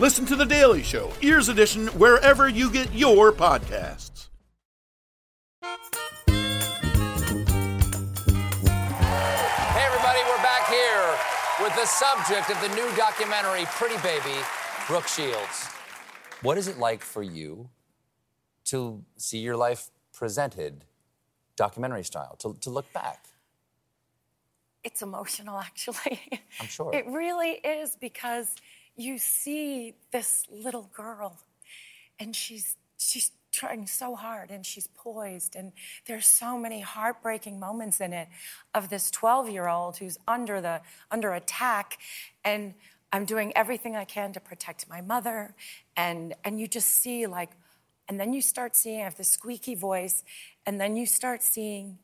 Listen 0.00 0.24
to 0.26 0.36
The 0.36 0.46
Daily 0.46 0.84
Show, 0.84 1.10
Ears 1.22 1.48
Edition, 1.48 1.88
wherever 1.88 2.48
you 2.48 2.70
get 2.70 2.94
your 2.94 3.32
podcasts. 3.32 4.28
Hey, 5.60 5.66
everybody, 9.84 10.20
we're 10.28 10.40
back 10.40 10.68
here 10.68 11.16
with 11.60 11.74
the 11.74 11.84
subject 11.84 12.48
of 12.48 12.60
the 12.60 12.68
new 12.76 12.88
documentary, 12.96 13.64
Pretty 13.70 13.96
Baby, 14.00 14.36
Brooke 14.86 15.08
Shields. 15.08 15.66
What 16.42 16.56
is 16.58 16.68
it 16.68 16.78
like 16.78 17.02
for 17.02 17.24
you 17.24 17.68
to 18.66 19.02
see 19.16 19.38
your 19.38 19.56
life 19.56 19.90
presented 20.12 20.84
documentary 21.56 22.04
style, 22.04 22.36
to, 22.38 22.56
to 22.60 22.70
look 22.70 22.92
back? 22.92 23.24
it's 24.84 25.02
emotional 25.02 25.58
actually 25.68 26.20
I'm 26.60 26.68
sure. 26.68 26.94
it 26.94 27.04
really 27.08 27.50
is 27.50 27.96
because 28.00 28.54
you 28.98 29.16
see 29.16 29.94
this 30.10 30.44
little 30.50 30.90
girl 30.94 31.38
and 32.18 32.34
she's 32.34 32.76
she's 32.98 33.30
trying 33.52 33.86
so 33.86 34.14
hard 34.14 34.50
and 34.50 34.66
she's 34.66 34.88
poised 34.88 35.54
and 35.56 35.72
there's 36.06 36.26
so 36.26 36.58
many 36.58 36.80
heartbreaking 36.80 37.58
moments 37.58 38.00
in 38.00 38.12
it 38.12 38.28
of 38.74 38.90
this 38.90 39.10
12 39.10 39.48
year 39.48 39.68
old 39.68 39.96
who's 39.96 40.18
under 40.26 40.60
the 40.60 40.80
under 41.10 41.32
attack 41.32 41.98
and 42.44 42.74
i'm 43.12 43.24
doing 43.24 43.52
everything 43.56 43.96
i 43.96 44.04
can 44.04 44.32
to 44.32 44.40
protect 44.40 44.88
my 44.88 45.00
mother 45.00 45.54
and 45.96 46.34
and 46.44 46.60
you 46.60 46.66
just 46.66 46.88
see 46.88 47.26
like 47.26 47.50
and 48.08 48.18
then 48.18 48.32
you 48.32 48.42
start 48.42 48.76
seeing 48.76 49.00
i 49.00 49.04
have 49.04 49.16
this 49.16 49.30
squeaky 49.30 49.74
voice 49.74 50.24
and 50.66 50.80
then 50.80 50.96
you 50.96 51.06
start 51.06 51.42
seeing 51.42 51.98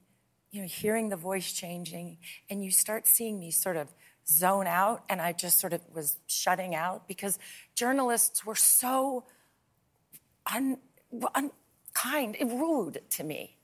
you 0.51 0.63
know 0.63 0.69
hearing 0.69 1.09
the 1.09 1.17
voice 1.17 1.53
changing 1.53 2.17
and 2.49 2.65
you 2.65 2.71
start 2.71 3.07
seeing 3.07 3.39
me 3.39 3.51
sort 3.51 3.77
of 3.77 3.89
zone 4.27 4.67
out 4.67 5.05
and 5.09 5.21
i 5.21 5.33
just 5.33 5.61
sort 5.61 5.73
of 5.73 5.81
was 5.95 6.17
shutting 6.27 6.75
out 6.75 7.07
because 7.07 7.39
journalists 7.75 8.45
were 8.47 8.55
so 8.55 9.25
un, 10.53 10.79
unkind, 11.35 12.37
rude 12.41 13.03
to 13.11 13.25
me. 13.25 13.57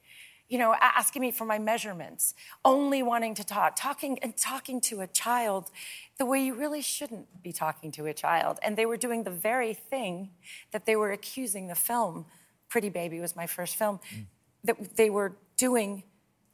You 0.49 0.59
know, 0.59 0.75
asking 0.81 1.23
me 1.23 1.31
for 1.31 1.44
my 1.44 1.61
measurements, 1.61 2.35
only 2.64 3.05
wanting 3.05 3.35
to 3.37 3.44
talk, 3.44 3.77
talking 3.77 4.18
and 4.20 4.37
talking 4.37 4.81
to 4.83 5.01
a 5.01 5.07
child 5.07 5.70
the 6.18 6.27
way 6.27 6.44
you 6.44 6.55
really 6.55 6.83
shouldn't 6.83 7.40
be 7.40 7.53
talking 7.53 7.92
to 7.92 8.07
a 8.07 8.14
child. 8.14 8.59
And 8.62 8.77
they 8.77 8.85
were 8.85 8.96
doing 8.96 9.23
the 9.23 9.31
very 9.31 9.75
thing 9.75 10.31
that 10.73 10.87
they 10.87 10.96
were 10.96 11.12
accusing 11.12 11.68
the 11.68 11.77
film, 11.77 12.27
Pretty 12.68 12.88
Baby 12.88 13.20
was 13.20 13.37
my 13.37 13.46
first 13.46 13.77
film, 13.77 14.01
mm. 14.12 14.25
that 14.64 14.96
they 14.96 15.09
were 15.09 15.37
doing, 15.57 16.03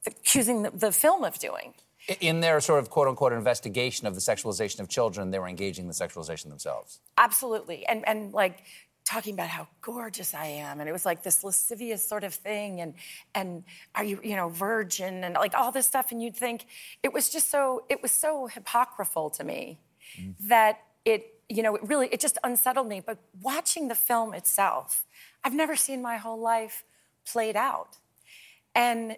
accusing 0.06 0.62
the, 0.62 0.70
the 0.70 0.92
film 0.92 1.24
of 1.24 1.38
doing. 1.38 1.72
In 2.20 2.40
their 2.40 2.60
sort 2.60 2.78
of 2.78 2.90
quote 2.90 3.08
unquote 3.08 3.32
investigation 3.32 4.06
of 4.06 4.14
the 4.14 4.20
sexualization 4.20 4.80
of 4.80 4.88
children, 4.88 5.30
they 5.30 5.38
were 5.38 5.48
engaging 5.48 5.84
in 5.84 5.88
the 5.88 5.94
sexualization 5.94 6.48
themselves. 6.48 7.00
Absolutely. 7.18 7.84
And 7.86 8.06
and 8.06 8.32
like 8.32 8.62
talking 9.06 9.34
about 9.34 9.48
how 9.48 9.68
gorgeous 9.80 10.34
I 10.34 10.46
am. 10.46 10.80
And 10.80 10.88
it 10.88 10.92
was 10.92 11.06
like 11.06 11.22
this 11.22 11.44
lascivious 11.44 12.06
sort 12.06 12.24
of 12.24 12.34
thing. 12.34 12.80
And 12.80 12.94
and 13.34 13.64
are 13.94 14.04
you, 14.04 14.20
you 14.22 14.36
know, 14.36 14.48
virgin 14.48 15.24
and 15.24 15.34
like 15.34 15.54
all 15.54 15.72
this 15.72 15.86
stuff. 15.86 16.12
And 16.12 16.22
you'd 16.22 16.36
think 16.36 16.66
it 17.02 17.12
was 17.12 17.30
just 17.30 17.50
so 17.50 17.84
it 17.88 18.02
was 18.02 18.12
so 18.12 18.46
hypocritical 18.46 19.30
to 19.30 19.44
me 19.44 19.78
mm-hmm. 20.18 20.48
that 20.48 20.80
it, 21.04 21.34
you 21.48 21.62
know, 21.62 21.76
it 21.76 21.82
really 21.84 22.08
it 22.12 22.20
just 22.20 22.38
unsettled 22.44 22.88
me. 22.88 23.00
But 23.00 23.18
watching 23.40 23.88
the 23.88 23.94
film 23.94 24.34
itself, 24.34 25.06
I've 25.42 25.54
never 25.54 25.76
seen 25.76 26.02
my 26.02 26.18
whole 26.18 26.40
life 26.40 26.84
played 27.24 27.56
out. 27.56 27.98
And 28.74 29.16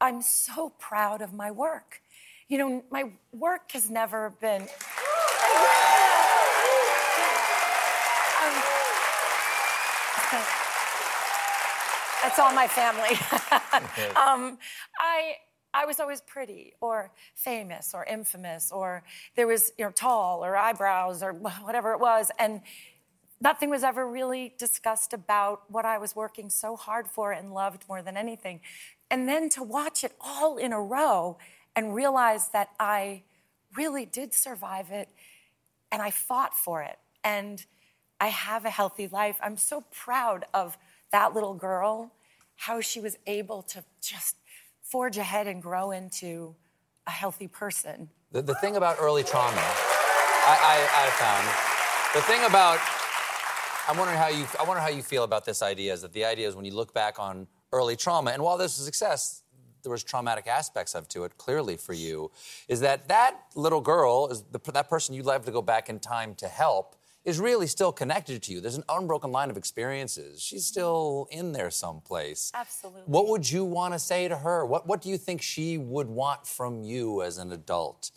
I'm 0.00 0.20
so 0.20 0.70
proud 0.78 1.22
of 1.22 1.32
my 1.32 1.50
work. 1.50 2.02
You 2.48 2.58
know, 2.58 2.84
my 2.90 3.10
work 3.32 3.72
has 3.72 3.90
never 3.90 4.34
been. 4.40 4.62
Um, 4.62 4.68
That's 12.22 12.38
all 12.38 12.54
my 12.54 12.68
family. 12.68 13.10
um, 14.16 14.58
I 14.98 15.36
I 15.74 15.86
was 15.86 16.00
always 16.00 16.20
pretty 16.20 16.74
or 16.80 17.10
famous 17.34 17.94
or 17.94 18.04
infamous 18.04 18.70
or 18.70 19.02
there 19.36 19.46
was 19.46 19.72
you 19.78 19.84
know 19.84 19.90
tall 19.90 20.44
or 20.44 20.56
eyebrows 20.56 21.22
or 21.22 21.32
whatever 21.62 21.92
it 21.92 22.00
was 22.00 22.30
and 22.38 22.60
nothing 23.40 23.70
was 23.70 23.82
ever 23.82 24.06
really 24.06 24.54
discussed 24.58 25.12
about 25.12 25.62
what 25.68 25.84
I 25.84 25.98
was 25.98 26.14
working 26.14 26.48
so 26.48 26.76
hard 26.76 27.08
for 27.08 27.32
and 27.32 27.52
loved 27.52 27.84
more 27.88 28.00
than 28.00 28.16
anything. 28.16 28.60
And 29.10 29.28
then 29.28 29.48
to 29.50 29.62
watch 29.62 30.04
it 30.04 30.12
all 30.20 30.56
in 30.56 30.72
a 30.72 30.80
row 30.80 31.38
and 31.74 31.94
realize 31.94 32.48
that 32.48 32.70
I 32.78 33.22
really 33.76 34.04
did 34.04 34.34
survive 34.34 34.90
it 34.90 35.08
and 35.90 36.02
I 36.02 36.10
fought 36.10 36.56
for 36.56 36.82
it 36.82 36.98
and 37.24 37.64
I 38.20 38.28
have 38.28 38.64
a 38.64 38.70
healthy 38.70 39.08
life. 39.08 39.36
I'm 39.42 39.56
so 39.56 39.84
proud 39.90 40.44
of 40.54 40.78
that 41.10 41.34
little 41.34 41.54
girl, 41.54 42.12
how 42.56 42.80
she 42.80 43.00
was 43.00 43.18
able 43.26 43.62
to 43.62 43.84
just 44.00 44.36
forge 44.82 45.16
ahead 45.16 45.46
and 45.46 45.62
grow 45.62 45.90
into 45.90 46.54
a 47.06 47.10
healthy 47.10 47.48
person. 47.48 48.10
The, 48.30 48.42
the 48.42 48.54
thing 48.56 48.76
about 48.76 48.96
early 49.00 49.24
trauma, 49.24 49.56
I, 49.56 50.56
I, 50.62 51.06
I 51.06 51.10
found, 51.10 51.72
the 52.14 52.22
thing 52.22 52.44
about, 52.44 52.78
I'm 53.88 53.96
wondering 53.96 54.18
how 54.18 54.28
you, 54.28 54.46
I 54.60 54.64
wonder 54.64 54.80
how 54.80 54.88
you 54.88 55.02
feel 55.02 55.24
about 55.24 55.44
this 55.44 55.62
idea. 55.62 55.92
Is 55.92 56.02
that 56.02 56.12
the 56.12 56.24
idea 56.24 56.46
is 56.46 56.54
when 56.54 56.64
you 56.64 56.74
look 56.74 56.94
back 56.94 57.18
on 57.18 57.46
early 57.72 57.96
trauma, 57.96 58.30
and 58.30 58.42
while 58.42 58.56
this 58.56 58.76
was 58.76 58.82
a 58.82 58.84
success, 58.84 59.41
there 59.82 59.92
was 59.92 60.02
traumatic 60.04 60.46
aspects 60.46 60.94
of 60.94 61.08
to 61.08 61.24
it 61.24 61.36
clearly 61.38 61.76
for 61.76 61.92
you. 61.92 62.30
Is 62.68 62.80
that 62.80 63.08
that 63.08 63.40
little 63.54 63.80
girl 63.80 64.28
is 64.30 64.42
the, 64.50 64.60
that 64.72 64.88
person 64.88 65.14
you'd 65.14 65.26
love 65.26 65.44
to 65.46 65.52
go 65.52 65.62
back 65.62 65.88
in 65.88 65.98
time 65.98 66.34
to 66.36 66.48
help 66.48 66.96
is 67.24 67.38
really 67.38 67.68
still 67.68 67.92
connected 67.92 68.42
to 68.42 68.52
you. 68.52 68.60
There's 68.60 68.76
an 68.76 68.84
unbroken 68.88 69.30
line 69.30 69.48
of 69.50 69.56
experiences. 69.56 70.42
She's 70.42 70.64
still 70.66 71.28
in 71.30 71.52
there 71.52 71.70
someplace. 71.70 72.50
Absolutely. 72.52 73.02
What 73.06 73.28
would 73.28 73.48
you 73.48 73.64
want 73.64 73.94
to 73.94 74.00
say 74.00 74.26
to 74.26 74.36
her? 74.36 74.66
What 74.66 74.86
What 74.88 75.00
do 75.02 75.08
you 75.08 75.18
think 75.18 75.40
she 75.40 75.78
would 75.78 76.08
want 76.08 76.46
from 76.46 76.82
you 76.82 77.22
as 77.22 77.38
an 77.38 77.52
adult? 77.52 78.10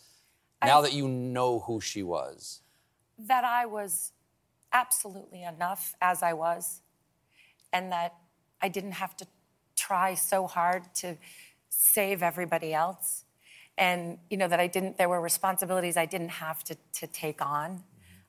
Now 0.64 0.82
that 0.82 0.94
you 0.94 1.08
know 1.08 1.60
who 1.60 1.80
she 1.82 2.02
was. 2.02 2.62
that 3.18 3.44
I 3.44 3.66
was 3.66 4.12
absolutely 4.74 5.44
enough 5.44 5.96
as 6.02 6.24
I 6.24 6.34
was, 6.34 6.82
and 7.72 7.92
that 7.92 8.16
I 8.62 8.68
didn't 8.70 8.94
have 8.94 9.16
to 9.18 9.28
try 9.76 10.16
so 10.16 10.48
hard 10.48 10.84
to 10.96 11.18
save 11.78 12.24
everybody 12.24 12.74
else. 12.74 13.24
And, 13.78 14.18
you 14.30 14.38
know, 14.38 14.48
that 14.48 14.60
I 14.60 14.68
didn't, 14.68 14.98
there 14.98 15.10
were 15.10 15.20
responsibilities 15.22 15.98
I 15.98 16.06
didn't 16.06 16.30
have 16.30 16.64
to, 16.66 16.78
to 16.94 17.08
take 17.08 17.46
on. 17.46 17.84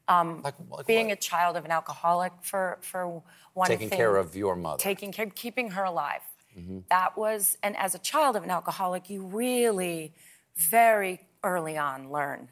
Um, 0.09 0.43
Like- 0.43 0.55
like 0.71 0.87
being 0.87 1.09
what? 1.09 1.19
a 1.19 1.21
child 1.21 1.57
of 1.57 1.65
an 1.65 1.71
alcoholic 1.71 2.33
for, 2.43 2.79
for 2.81 3.23
one 3.55 3.69
Taking 3.69 3.89
thing. 3.89 3.97
care 3.97 4.17
of 4.17 4.35
your 4.37 4.57
mother. 4.57 4.79
Taking 4.83 5.13
care, 5.13 5.27
keeping 5.27 5.71
her 5.71 5.85
alive. 5.85 6.23
Mhm. 6.59 6.85
That 6.89 7.17
was, 7.17 7.59
and 7.63 7.77
as 7.77 7.95
a 7.95 7.99
child 7.99 8.35
of 8.37 8.43
an 8.43 8.51
alcoholic, 8.51 9.09
you 9.11 9.23
really 9.25 10.15
very 10.57 11.21
early 11.45 11.77
on 11.77 12.11
learn. 12.11 12.49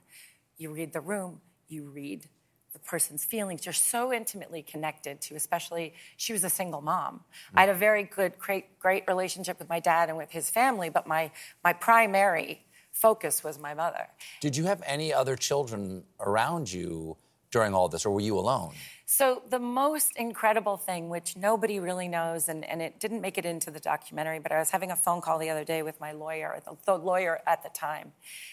You 0.57 0.73
read 0.73 0.93
the 0.93 1.01
room, 1.01 1.41
you 1.69 1.91
read 1.91 2.29
the 2.75 2.79
person's 2.81 3.25
feelings. 3.25 3.65
You're 3.65 3.73
so 3.73 4.13
intimately 4.13 4.63
connected 4.63 5.23
to, 5.23 5.35
especially 5.35 5.95
she 6.19 6.35
was 6.35 6.45
a 6.45 6.51
single 6.51 6.83
mom. 6.83 7.15
Mm. 7.15 7.59
I 7.59 7.61
had 7.61 7.71
a 7.71 7.75
very 7.75 8.05
good, 8.05 8.39
great, 8.39 8.79
great 8.79 9.05
relationship 9.09 9.59
with 9.59 9.71
my 9.71 9.81
dad 9.81 10.11
and 10.11 10.19
with 10.19 10.31
his 10.31 10.51
family, 10.51 10.91
but 10.91 11.07
my 11.07 11.31
my 11.63 11.73
primary 11.73 12.67
focus 12.93 13.43
was 13.43 13.59
my 13.59 13.75
mother. 13.75 14.09
Did 14.41 14.57
you 14.57 14.65
have 14.65 14.83
any 14.87 15.13
other 15.13 15.37
children 15.37 16.05
around 16.21 16.71
you 16.71 17.17
during 17.51 17.73
all 17.75 17.89
this, 17.89 18.05
or 18.05 18.11
were 18.11 18.21
you 18.21 18.39
alone? 18.39 18.73
So 19.07 19.43
the 19.49 19.61
most 19.61 20.17
incredible 20.17 20.77
thing, 20.77 21.09
which 21.09 21.37
nobody 21.37 21.79
really 21.79 22.09
knows, 22.09 22.49
and, 22.49 22.65
and 22.65 22.83
it 22.83 22.99
didn't 22.99 23.21
make 23.21 23.39
it 23.39 23.45
into 23.45 23.71
the 23.71 23.79
documentary, 23.79 24.41
but 24.41 24.51
I 24.51 24.59
was 24.59 24.71
having 24.71 24.91
a 24.91 24.97
phone 24.97 25.21
call 25.21 25.39
the 25.39 25.51
other 25.51 25.65
day 25.65 25.83
with 25.83 26.01
my 26.01 26.13
lawyer, 26.13 26.61
the, 26.65 26.77
the 26.85 26.97
lawyer 26.97 27.41
at 27.47 27.63
the 27.63 27.69
time, 27.69 28.13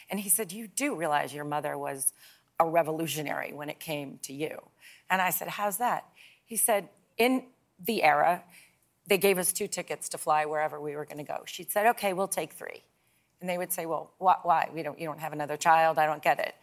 and 0.09 0.19
he 0.19 0.29
said, 0.29 0.51
"You 0.51 0.67
do 0.67 0.95
realize 0.95 1.33
your 1.33 1.45
mother 1.45 1.77
was 1.77 2.13
a 2.61 2.69
revolutionary 2.69 3.51
when 3.53 3.69
it 3.69 3.79
came 3.79 4.19
to 4.23 4.33
you?" 4.33 4.61
And 5.09 5.21
I 5.21 5.31
said, 5.31 5.49
"How's 5.49 5.77
that?" 5.77 6.05
He 6.45 6.55
said, 6.55 6.89
"In 7.17 7.47
the 7.79 8.03
era, 8.03 8.43
they 9.07 9.17
gave 9.17 9.37
us 9.37 9.51
two 9.51 9.67
tickets 9.67 10.07
to 10.09 10.17
fly 10.17 10.45
wherever 10.45 10.79
we 10.79 10.95
were 10.95 11.05
going 11.05 11.17
to 11.17 11.23
go. 11.23 11.43
She 11.45 11.63
said, 11.63 11.87
"Okay, 11.87 12.13
we'll 12.13 12.27
take 12.27 12.53
three. 12.53 12.83
And 13.41 13.49
they 13.49 13.57
would 13.57 13.73
say, 13.73 13.85
"Well, 13.85 14.13
wh- 14.19 14.45
why? 14.45 14.69
We 14.73 14.83
don't. 14.83 14.99
You 14.99 15.07
don't 15.07 15.19
have 15.19 15.33
another 15.33 15.57
child. 15.57 15.97
I 15.97 16.05
don't 16.05 16.23
get 16.23 16.39
it." 16.39 16.55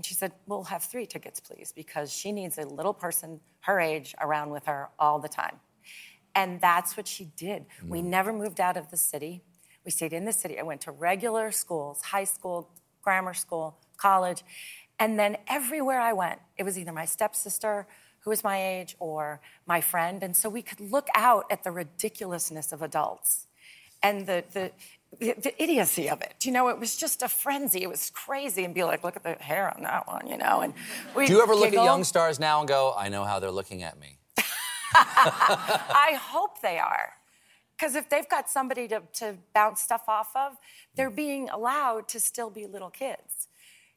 And 0.00 0.06
she 0.06 0.14
said, 0.14 0.32
We'll 0.46 0.64
have 0.64 0.82
three 0.82 1.04
tickets, 1.04 1.40
please, 1.40 1.74
because 1.76 2.10
she 2.10 2.32
needs 2.32 2.56
a 2.56 2.64
little 2.64 2.94
person 2.94 3.38
her 3.60 3.78
age 3.78 4.14
around 4.18 4.48
with 4.48 4.64
her 4.64 4.88
all 4.98 5.18
the 5.18 5.28
time. 5.28 5.56
And 6.34 6.58
that's 6.58 6.96
what 6.96 7.06
she 7.06 7.26
did. 7.36 7.66
We 7.86 8.00
mm. 8.00 8.04
never 8.04 8.32
moved 8.32 8.60
out 8.60 8.78
of 8.78 8.90
the 8.90 8.96
city. 8.96 9.42
We 9.84 9.90
stayed 9.90 10.14
in 10.14 10.24
the 10.24 10.32
city. 10.32 10.58
I 10.58 10.62
went 10.62 10.80
to 10.82 10.90
regular 10.90 11.50
schools, 11.50 12.00
high 12.00 12.24
school, 12.24 12.70
grammar 13.02 13.34
school, 13.34 13.76
college. 13.98 14.42
And 15.00 15.18
then 15.18 15.38
everywhere 15.48 15.98
I 15.98 16.12
went, 16.12 16.40
it 16.58 16.62
was 16.62 16.78
either 16.78 16.92
my 16.92 17.06
stepsister, 17.06 17.86
who 18.20 18.30
was 18.30 18.44
my 18.44 18.62
age, 18.62 18.94
or 18.98 19.40
my 19.66 19.80
friend. 19.80 20.22
And 20.22 20.36
so 20.36 20.50
we 20.50 20.60
could 20.60 20.78
look 20.78 21.08
out 21.14 21.46
at 21.50 21.64
the 21.64 21.70
ridiculousness 21.70 22.70
of 22.70 22.82
adults 22.82 23.46
and 24.02 24.26
the, 24.26 24.44
the, 24.52 24.70
the, 25.18 25.34
the 25.40 25.62
idiocy 25.62 26.10
of 26.10 26.20
it. 26.20 26.34
You 26.44 26.52
know, 26.52 26.68
it 26.68 26.78
was 26.78 26.96
just 26.96 27.22
a 27.22 27.28
frenzy. 27.28 27.82
It 27.82 27.88
was 27.88 28.10
crazy, 28.10 28.64
and 28.64 28.74
be 28.74 28.84
like, 28.84 29.02
look 29.02 29.16
at 29.16 29.22
the 29.22 29.42
hair 29.42 29.74
on 29.74 29.82
that 29.84 30.06
one, 30.06 30.26
you 30.26 30.36
know. 30.36 30.60
And 30.60 30.74
we 31.16 31.26
Do 31.26 31.32
you 31.32 31.42
ever 31.42 31.54
look 31.54 31.68
at 31.68 31.72
young 31.72 32.04
stars 32.04 32.38
now 32.38 32.60
and 32.60 32.68
go, 32.68 32.94
I 32.96 33.08
know 33.08 33.24
how 33.24 33.40
they're 33.40 33.50
looking 33.50 33.82
at 33.82 33.98
me? 33.98 34.18
I 34.94 36.18
hope 36.20 36.60
they 36.60 36.78
are. 36.78 37.14
Because 37.76 37.94
if 37.94 38.10
they've 38.10 38.28
got 38.28 38.50
somebody 38.50 38.86
to, 38.88 39.02
to 39.14 39.38
bounce 39.54 39.80
stuff 39.80 40.02
off 40.06 40.36
of, 40.36 40.58
they're 40.94 41.08
being 41.08 41.48
allowed 41.48 42.08
to 42.08 42.20
still 42.20 42.50
be 42.50 42.66
little 42.66 42.90
kids. 42.90 43.39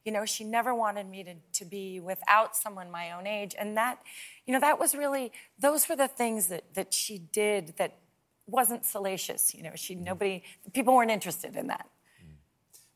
You 0.05 0.11
know, 0.11 0.25
she 0.25 0.43
never 0.43 0.75
wanted 0.75 1.09
me 1.09 1.23
to, 1.23 1.35
to 1.59 1.65
be 1.65 1.99
without 1.99 2.55
someone 2.55 2.91
my 2.91 3.11
own 3.11 3.25
age. 3.25 3.55
And 3.57 3.77
that, 3.77 3.99
you 4.45 4.53
know, 4.53 4.59
that 4.59 4.79
was 4.79 4.93
really, 4.93 5.31
those 5.59 5.87
were 5.87 5.95
the 5.95 6.07
things 6.07 6.47
that, 6.47 6.73
that 6.73 6.93
she 6.93 7.17
did 7.17 7.75
that 7.77 7.97
wasn't 8.47 8.85
salacious. 8.85 9.55
You 9.55 9.63
know, 9.63 9.71
she, 9.75 9.95
mm-hmm. 9.95 10.03
nobody, 10.03 10.43
people 10.73 10.93
weren't 10.93 11.11
interested 11.11 11.55
in 11.55 11.67
that. 11.67 11.87
Mm. 12.21 12.33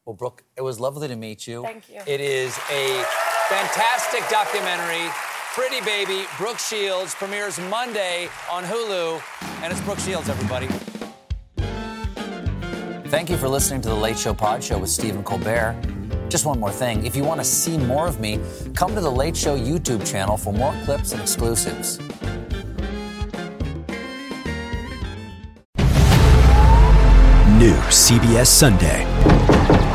Well, 0.06 0.16
Brooke, 0.16 0.44
it 0.58 0.62
was 0.62 0.80
lovely 0.80 1.08
to 1.08 1.16
meet 1.16 1.48
you. 1.48 1.64
Thank 1.64 1.90
you. 1.90 2.02
It 2.06 2.20
is 2.20 2.58
a 2.70 3.04
fantastic 3.48 4.28
documentary. 4.30 5.10
Pretty 5.54 5.82
Baby, 5.86 6.28
Brooke 6.38 6.60
Shields, 6.60 7.16
premieres 7.16 7.60
Monday 7.60 8.30
on 8.52 8.64
Hulu. 8.64 9.22
And 9.64 9.72
it's 9.72 9.82
Brooke 9.82 9.98
Shields, 10.00 10.30
everybody. 10.30 10.68
Thank 13.10 13.30
you 13.30 13.38
for 13.38 13.48
listening 13.48 13.82
to 13.82 13.90
The 13.90 13.96
Late 13.96 14.20
Show 14.20 14.34
Pod 14.34 14.62
Show 14.64 14.78
with 14.78 14.90
Stephen 14.90 15.24
Colbert. 15.24 15.97
Just 16.30 16.46
one 16.46 16.60
more 16.60 16.72
thing. 16.72 17.06
If 17.06 17.16
you 17.16 17.24
want 17.24 17.40
to 17.40 17.46
see 17.46 17.78
more 17.78 18.08
of 18.08 18.20
me, 18.20 18.40
come 18.76 18.94
to 18.96 19.02
The 19.02 19.12
Late 19.12 19.36
Show 19.36 19.58
YouTube 19.58 20.06
channel 20.10 20.38
for 20.38 20.52
more 20.54 20.74
clips 20.84 21.14
and 21.14 21.22
exclusives. 21.22 22.00
New 27.58 27.74
CBS 27.90 28.48
Sunday. 28.48 29.06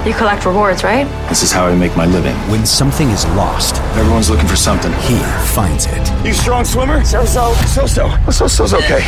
You 0.07 0.15
collect 0.15 0.47
rewards, 0.47 0.83
right? 0.83 1.07
This 1.29 1.45
is 1.45 1.53
how 1.53 1.67
I 1.67 1.77
make 1.77 1.97
my 1.97 2.07
living. 2.07 2.35
When 2.51 2.67
something 2.67 3.09
is 3.11 3.25
lost, 3.37 3.77
everyone's 3.97 4.31
looking 4.31 4.49
for 4.49 4.57
something. 4.57 4.93
He 5.03 5.17
finds 5.55 5.87
it. 5.87 6.27
You 6.27 6.33
strong 6.33 6.65
swimmer? 6.65 7.05
So 7.05 7.25
so. 7.25 7.53
So 7.67 7.87
so. 7.87 8.09
So 8.31 8.49
so's 8.49 8.75
okay. 8.75 9.03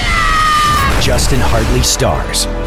Justin 1.00 1.40
Hartley 1.40 1.82
stars. 1.82 2.46